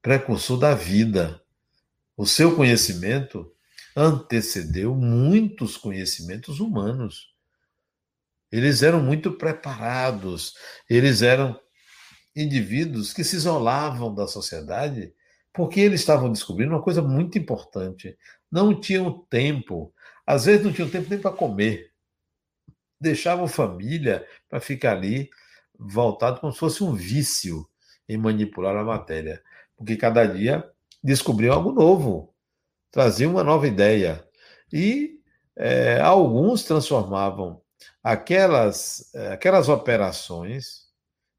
[0.00, 1.42] precursor da vida.
[2.16, 3.52] O seu conhecimento
[3.96, 7.34] antecedeu muitos conhecimentos humanos.
[8.50, 10.54] Eles eram muito preparados,
[10.88, 11.58] eles eram
[12.34, 15.12] indivíduos que se isolavam da sociedade
[15.52, 18.16] porque eles estavam descobrindo uma coisa muito importante.
[18.50, 19.92] Não tinham tempo,
[20.26, 21.92] às vezes não tinham tempo nem para comer.
[23.00, 25.28] Deixavam família para ficar ali
[25.78, 27.68] voltado como se fosse um vício
[28.08, 29.42] em manipular a matéria,
[29.76, 30.68] porque cada dia
[31.02, 32.34] descobriam algo novo,
[32.90, 34.26] traziam uma nova ideia.
[34.72, 35.20] E
[35.56, 37.60] é, alguns transformavam
[38.02, 40.88] aquelas, é, aquelas operações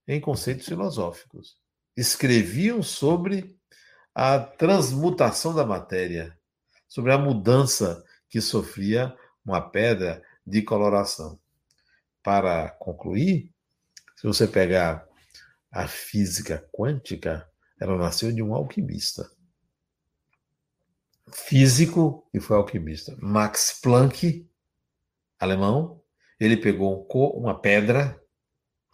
[0.08, 1.58] em conceitos filosóficos.
[1.96, 3.56] Escreviam sobre
[4.14, 6.38] a transmutação da matéria,
[6.88, 11.40] sobre a mudança que sofria uma pedra de coloração.
[12.22, 13.52] Para concluir,
[14.16, 15.08] se você pegar
[15.72, 17.50] a física quântica,
[17.80, 19.30] ela nasceu de um alquimista.
[21.32, 23.18] Físico e foi alquimista.
[23.20, 24.48] Max Planck,
[25.40, 26.02] alemão,
[26.40, 28.22] ele pegou uma pedra,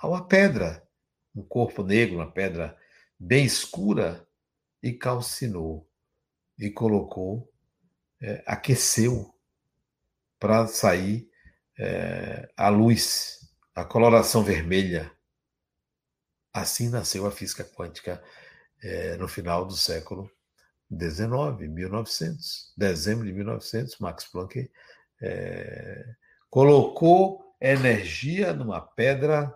[0.02, 0.88] uma pedra,
[1.36, 2.78] um corpo negro, uma pedra
[3.20, 4.26] bem escura,
[4.82, 5.88] e calcinou
[6.58, 7.52] e colocou,
[8.22, 9.34] é, aqueceu
[10.40, 11.30] para sair
[11.78, 15.12] é, a luz, a coloração vermelha.
[16.54, 18.22] Assim nasceu a física quântica
[18.82, 20.30] é, no final do século
[20.92, 24.72] XIX, 1900, dezembro de 1900, Max Planck
[25.22, 26.06] é,
[26.50, 29.54] colocou energia numa pedra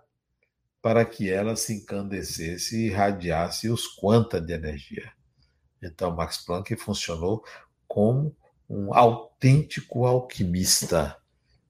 [0.84, 5.14] para que ela se incandescesse e irradiasse os quanta de energia.
[5.82, 7.42] Então, Max Planck funcionou
[7.88, 8.36] como
[8.70, 11.18] um autêntico alquimista.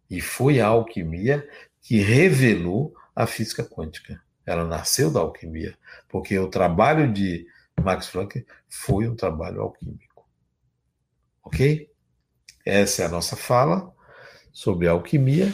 [0.10, 1.48] E foi a alquimia
[1.80, 4.20] que revelou a física quântica.
[4.48, 5.78] Ela nasceu da alquimia,
[6.10, 7.46] porque o trabalho de
[7.80, 10.28] Max Planck foi um trabalho alquímico.
[11.44, 11.88] Ok?
[12.66, 13.94] Essa é a nossa fala
[14.52, 15.54] sobre alquimia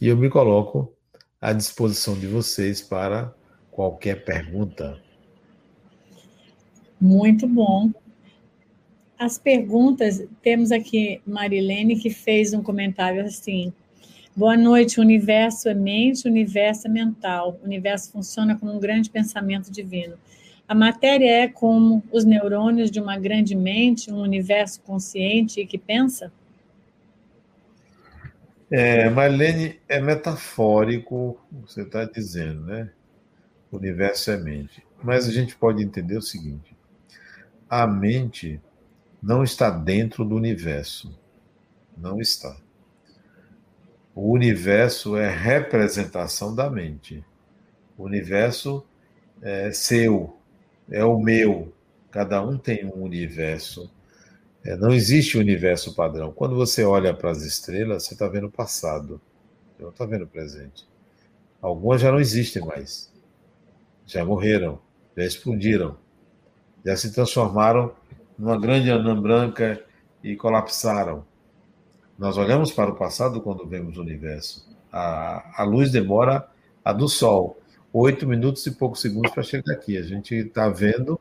[0.00, 0.96] e eu me coloco
[1.40, 3.34] à disposição de vocês para
[3.70, 5.00] qualquer pergunta.
[7.00, 7.90] Muito bom.
[9.18, 13.72] As perguntas, temos aqui Marilene que fez um comentário assim:
[14.36, 17.58] Boa noite, universo é mente, universo é mental.
[17.62, 20.16] O universo funciona como um grande pensamento divino.
[20.68, 25.76] A matéria é como os neurônios de uma grande mente, um universo consciente e que
[25.76, 26.32] pensa?
[28.70, 32.92] É, Marlene, é metafórico você está dizendo, né?
[33.70, 34.86] O universo é mente.
[35.02, 36.76] Mas a gente pode entender o seguinte:
[37.68, 38.60] a mente
[39.20, 41.18] não está dentro do universo.
[41.96, 42.56] Não está.
[44.14, 47.24] O universo é representação da mente.
[47.98, 48.86] O universo
[49.42, 50.36] é seu,
[50.88, 51.72] é o meu.
[52.10, 53.90] Cada um tem um universo
[54.64, 56.32] é, não existe universo padrão.
[56.32, 59.20] Quando você olha para as estrelas, você está vendo o passado,
[59.76, 60.86] você não está vendo o presente.
[61.62, 63.12] Algumas já não existem mais,
[64.06, 64.78] já morreram,
[65.16, 65.96] já explodiram,
[66.84, 67.92] já se transformaram
[68.38, 69.82] numa grande anã branca
[70.22, 71.24] e colapsaram.
[72.18, 74.68] Nós olhamos para o passado quando vemos o universo.
[74.92, 76.46] A, a luz demora
[76.84, 77.58] a do Sol,
[77.92, 79.96] oito minutos e poucos segundos para chegar aqui.
[79.96, 81.18] A gente está vendo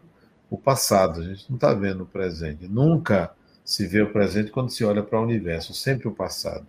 [0.50, 2.68] o passado, a gente não está vendo o presente.
[2.68, 3.32] Nunca
[3.64, 6.66] se vê o presente quando se olha para o universo, sempre o passado.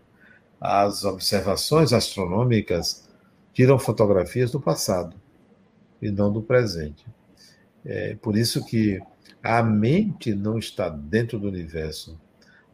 [0.61, 3.09] As observações astronômicas
[3.55, 5.17] tiram fotografias do passado
[6.01, 7.05] e não do presente.
[7.85, 9.01] É por isso que
[9.43, 12.21] a mente não está dentro do universo.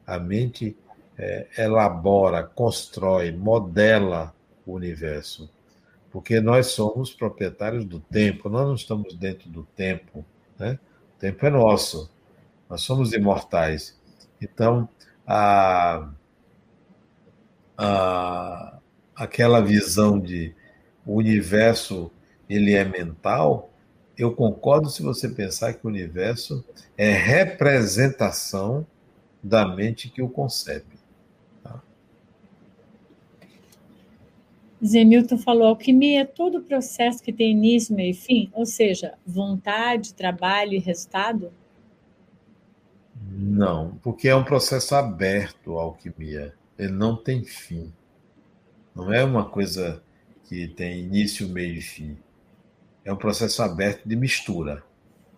[0.05, 0.77] A mente
[1.17, 4.35] é, elabora, constrói, modela
[4.67, 5.49] o universo.
[6.11, 10.25] Porque nós somos proprietários do tempo, nós não estamos dentro do tempo.
[10.59, 10.79] Né?
[11.17, 12.11] O tempo é nosso,
[12.69, 13.99] nós somos imortais.
[14.41, 14.89] Então,
[15.27, 16.09] a,
[17.77, 18.79] a,
[19.15, 20.55] aquela visão de
[21.05, 22.11] o universo
[22.49, 23.71] ele é mental,
[24.17, 26.65] eu concordo se você pensar que o universo
[26.97, 28.87] é representação
[29.43, 30.99] da mente que o concebe.
[31.63, 31.81] Tá?
[34.87, 40.15] Zenilton falou: alquimia é todo processo que tem início, meio e fim, ou seja, vontade,
[40.15, 41.53] trabalho e resultado?
[43.31, 46.55] Não, porque é um processo aberto a alquimia.
[46.79, 47.93] Ele não tem fim.
[48.95, 50.03] Não é uma coisa
[50.45, 52.17] que tem início, meio e fim.
[53.05, 54.83] É um processo aberto de mistura,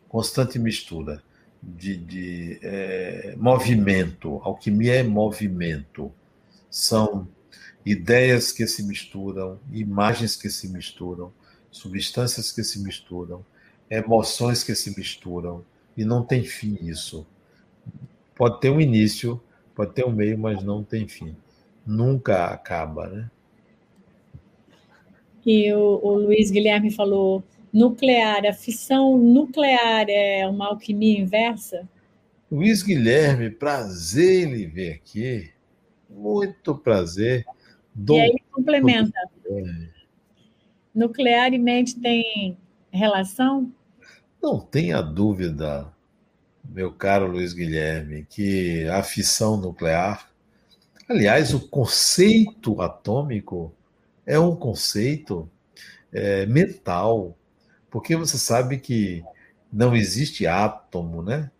[0.09, 1.22] constante mistura,
[1.62, 4.40] de, de é, movimento.
[4.44, 6.12] Alquimia é movimento.
[6.70, 7.28] São
[7.91, 11.32] ideias que se misturam, imagens que se misturam,
[11.70, 13.45] substâncias que se misturam,
[13.91, 15.64] emoções que se misturam,
[15.97, 17.26] e não tem fim isso
[18.39, 19.43] pode ter um início,
[19.74, 21.36] pode ter um meio, mas não tem fim.
[21.84, 23.30] Nunca acaba, né?
[25.45, 31.89] E o, o Luiz Guilherme falou: nuclear, a fissão nuclear é uma alquimia inversa?
[32.51, 35.51] Luiz Guilherme, prazer em lhe ver aqui.
[36.09, 37.45] Muito prazer.
[37.99, 38.16] Dom...
[38.16, 39.18] E aí complementa.
[40.94, 42.57] Nuclear e mente tem
[42.92, 43.72] relação?
[44.40, 45.92] Não tenha dúvida,
[46.64, 50.30] meu caro Luiz Guilherme, que a fissão nuclear,
[51.09, 53.74] aliás, o conceito atômico
[54.24, 55.51] é um conceito
[56.12, 57.36] é, mental,
[57.90, 59.24] porque você sabe que
[59.72, 61.51] não existe átomo, né?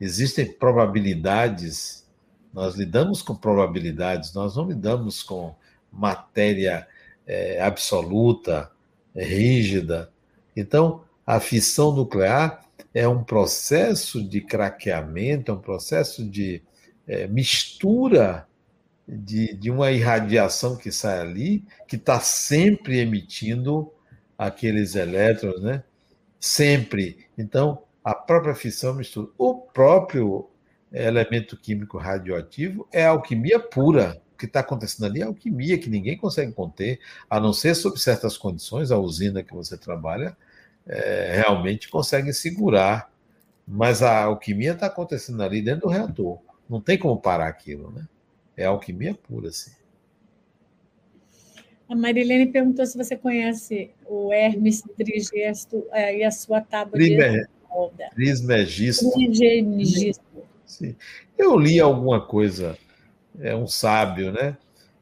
[0.00, 2.06] Existem probabilidades,
[2.52, 5.54] nós lidamos com probabilidades, nós não lidamos com
[5.96, 6.86] matéria
[7.26, 8.70] é, absoluta,
[9.14, 10.10] é, rígida.
[10.56, 16.62] Então, a fissão nuclear é um processo de craqueamento, é um processo de
[17.06, 18.46] é, mistura
[19.06, 23.92] de, de uma irradiação que sai ali, que está sempre emitindo
[24.36, 25.82] aqueles elétrons, né?
[26.40, 27.26] Sempre.
[27.36, 29.28] Então, a própria fissão mistura.
[29.38, 30.48] O próprio
[30.92, 34.20] elemento químico radioativo é alquimia pura.
[34.34, 36.98] O que está acontecendo ali é alquimia que ninguém consegue conter,
[37.30, 40.36] a não ser sob certas condições, a usina que você trabalha
[40.86, 43.12] é, realmente consegue segurar.
[43.66, 46.38] Mas a alquimia está acontecendo ali dentro do reator.
[46.68, 48.06] Não tem como parar aquilo, né?
[48.56, 49.70] É alquimia pura, assim.
[51.88, 57.32] A Marilene perguntou se você conhece o Hermes Trigesto é, e a sua tábua Trimer,
[57.32, 58.10] de roda.
[58.14, 59.10] Trismegisto.
[59.12, 60.24] Trigegisto.
[61.38, 62.76] Eu li alguma coisa,
[63.40, 64.56] é um sábio, né?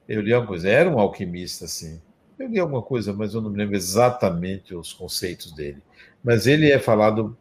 [0.09, 2.01] Eu li alguma coisa, era um alquimista, assim.
[2.39, 5.83] Eu li alguma coisa, mas eu não me lembro exatamente os conceitos dele.
[6.23, 7.37] Mas ele é falado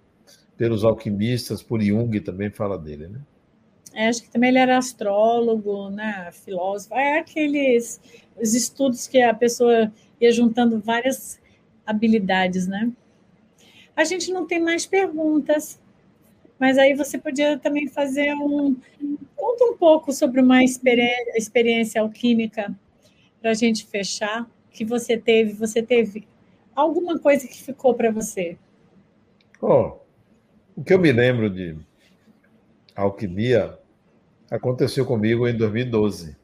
[0.57, 3.19] pelos alquimistas, por Jung também fala dele, né?
[3.93, 6.93] É, acho que também ele era astrólogo, né, filósofo.
[6.93, 7.99] É aqueles
[8.39, 11.39] os estudos que a pessoa ia juntando várias
[11.85, 12.91] habilidades, né?
[13.95, 15.79] A gente não tem mais perguntas,
[16.61, 18.77] mas aí você podia também fazer um.
[19.35, 22.71] Conta um pouco sobre uma experiência, experiência alquímica
[23.41, 25.53] para a gente fechar que você teve.
[25.53, 26.27] Você teve
[26.75, 28.59] alguma coisa que ficou para você?
[29.59, 29.97] Oh,
[30.77, 31.75] o que eu me lembro de
[32.95, 33.79] alquimia
[34.51, 36.37] aconteceu comigo em 2012.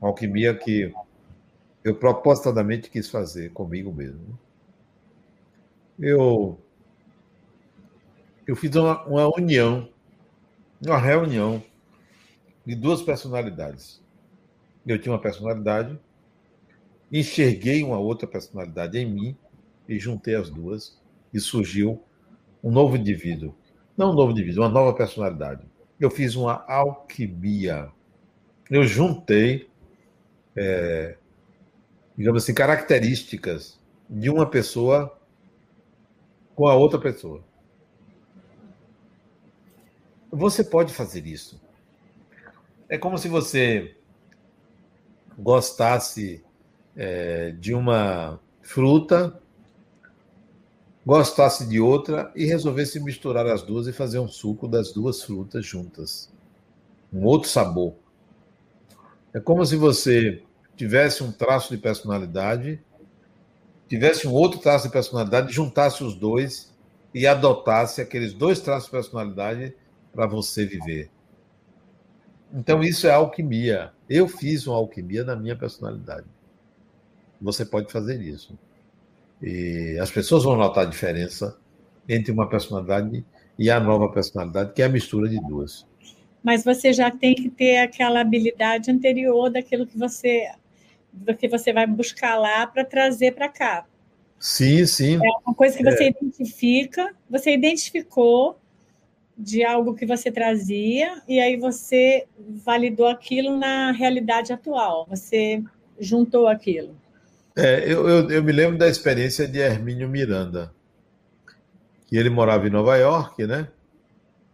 [0.00, 0.92] Uma alquimia que
[1.84, 4.36] eu propositadamente quis fazer comigo mesmo.
[5.96, 6.58] Eu,
[8.46, 9.88] eu fiz uma, uma união,
[10.84, 11.62] uma reunião
[12.66, 14.02] de duas personalidades.
[14.86, 15.98] Eu tinha uma personalidade,
[17.10, 19.36] enxerguei uma outra personalidade em mim
[19.88, 21.00] e juntei as duas
[21.32, 22.02] e surgiu
[22.62, 23.54] um novo indivíduo.
[23.96, 25.72] Não um novo indivíduo, uma nova personalidade
[26.04, 27.88] eu fiz uma alquimia.
[28.68, 29.68] Eu juntei,
[30.56, 31.16] é,
[32.16, 33.80] digamos assim, características
[34.10, 35.16] de uma pessoa
[36.56, 37.44] com a outra pessoa.
[40.32, 41.60] Você pode fazer isso.
[42.88, 43.94] É como se você
[45.38, 46.42] gostasse
[46.96, 49.38] é, de uma fruta
[51.04, 55.66] gostasse de outra e resolvesse misturar as duas e fazer um suco das duas frutas
[55.66, 56.30] juntas.
[57.12, 57.94] Um outro sabor.
[59.34, 60.42] É como se você
[60.76, 62.80] tivesse um traço de personalidade,
[63.88, 66.72] tivesse um outro traço de personalidade, juntasse os dois
[67.12, 69.74] e adotasse aqueles dois traços de personalidade
[70.12, 71.10] para você viver.
[72.52, 73.92] Então, isso é alquimia.
[74.08, 76.26] Eu fiz uma alquimia na minha personalidade.
[77.40, 78.58] Você pode fazer isso.
[79.42, 81.58] E as pessoas vão notar a diferença
[82.08, 83.24] entre uma personalidade
[83.58, 85.86] e a nova personalidade, que é a mistura de duas.
[86.42, 90.50] Mas você já tem que ter aquela habilidade anterior daquilo que você
[91.12, 93.84] do que você vai buscar lá para trazer para cá.
[94.38, 95.16] Sim, sim.
[95.16, 96.08] É uma coisa que você é.
[96.08, 98.58] identifica, você identificou
[99.42, 102.26] de algo que você trazia e aí você
[102.64, 105.06] validou aquilo na realidade atual.
[105.10, 105.62] Você
[105.98, 106.94] juntou aquilo.
[107.56, 110.72] É, eu, eu, eu, me lembro da experiência de Hermínio Miranda,
[112.06, 113.68] que ele morava em Nova York, né?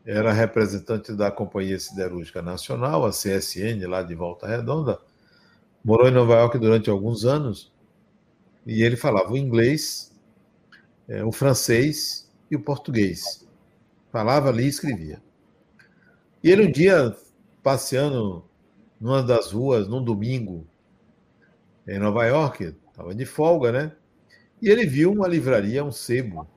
[0.04, 4.98] Era representante da Companhia Siderúrgica Nacional, a CSN, lá de Volta Redonda.
[5.84, 7.70] Morou em Nova York durante alguns anos
[8.66, 10.12] e ele falava o inglês,
[11.06, 13.46] é, o francês e o português.
[14.10, 15.22] Falava ali e escrevia.
[16.42, 17.16] E ele um dia,
[17.62, 18.44] passeando
[19.00, 20.66] numa das ruas, num domingo,
[21.86, 23.92] em Nova York, Estava de folga, né?
[24.60, 26.48] E ele viu uma livraria, um sebo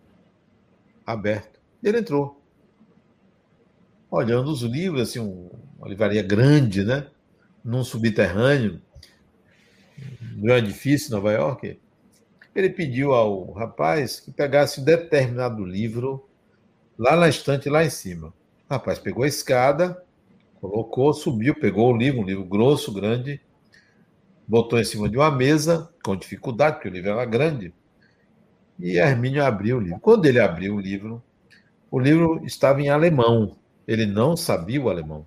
[1.05, 1.59] aberto.
[1.83, 2.41] Ele entrou.
[4.09, 7.07] Olhando os livros, assim, uma livraria grande, né?
[7.63, 8.81] Num subterrâneo,
[10.35, 11.79] num edifício em Nova York.
[12.55, 16.27] Ele pediu ao rapaz que pegasse um determinado livro
[17.01, 18.27] lá na estante, lá em cima.
[18.69, 20.03] O rapaz pegou a escada,
[20.61, 23.41] colocou, subiu, pegou o livro, um livro grosso, grande,
[24.47, 27.73] botou em cima de uma mesa, com dificuldade, porque o livro era grande,
[28.79, 29.99] e Hermínio abriu o livro.
[29.99, 31.23] Quando ele abriu o livro,
[31.89, 33.57] o livro estava em alemão.
[33.87, 35.25] Ele não sabia o alemão.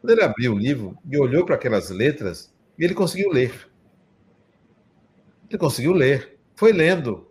[0.00, 3.68] Quando ele abriu o livro e olhou para aquelas letras, ele conseguiu ler.
[5.48, 6.36] Ele conseguiu ler.
[6.56, 7.28] Foi lendo.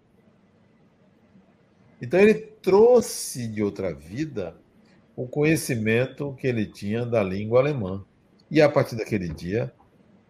[2.01, 4.55] Então ele trouxe de outra vida
[5.15, 8.05] o conhecimento que ele tinha da língua alemã.
[8.49, 9.73] E a partir daquele dia,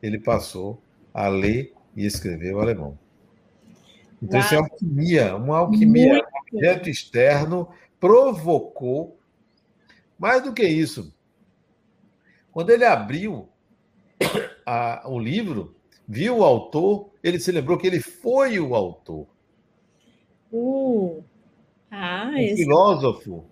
[0.01, 0.81] ele passou
[1.13, 2.97] a ler e escrever o alemão.
[4.21, 4.45] Então, Uau.
[4.45, 6.13] isso é alquimia, uma alquimia.
[6.13, 6.25] Muito.
[6.25, 7.69] Um objeto externo
[7.99, 9.17] provocou.
[10.17, 11.13] Mais do que isso,
[12.51, 13.47] quando ele abriu
[14.65, 15.75] a, o livro,
[16.05, 19.27] viu o autor, ele se lembrou que ele foi o autor.
[20.51, 21.23] Uh,
[21.91, 22.63] ah, um esse...
[22.63, 23.45] filósofo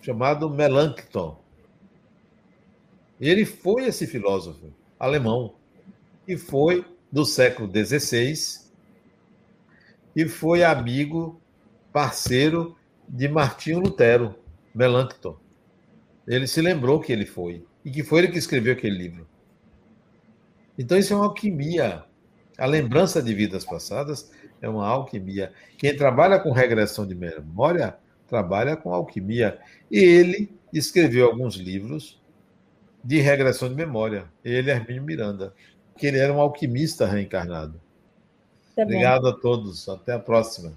[0.00, 1.38] chamado Melanchthon.
[3.20, 5.54] Ele foi esse filósofo alemão
[6.26, 8.64] e foi do século XVI
[10.16, 11.40] e foi amigo,
[11.92, 12.76] parceiro
[13.08, 14.34] de Martinho Lutero,
[14.74, 15.36] Melanchthon.
[16.26, 19.26] Ele se lembrou que ele foi e que foi ele que escreveu aquele livro.
[20.78, 22.04] Então isso é uma alquimia.
[22.56, 24.30] A lembrança de vidas passadas
[24.64, 25.52] é uma alquimia.
[25.76, 27.96] Quem trabalha com regressão de memória
[28.26, 29.58] trabalha com alquimia.
[29.90, 32.20] E ele escreveu alguns livros
[33.02, 34.24] de regressão de memória.
[34.44, 35.54] Ele, Hermínio Miranda,
[35.96, 37.80] que ele era um alquimista reencarnado.
[38.74, 39.88] Tá Obrigado a todos.
[39.88, 40.72] Até a próxima.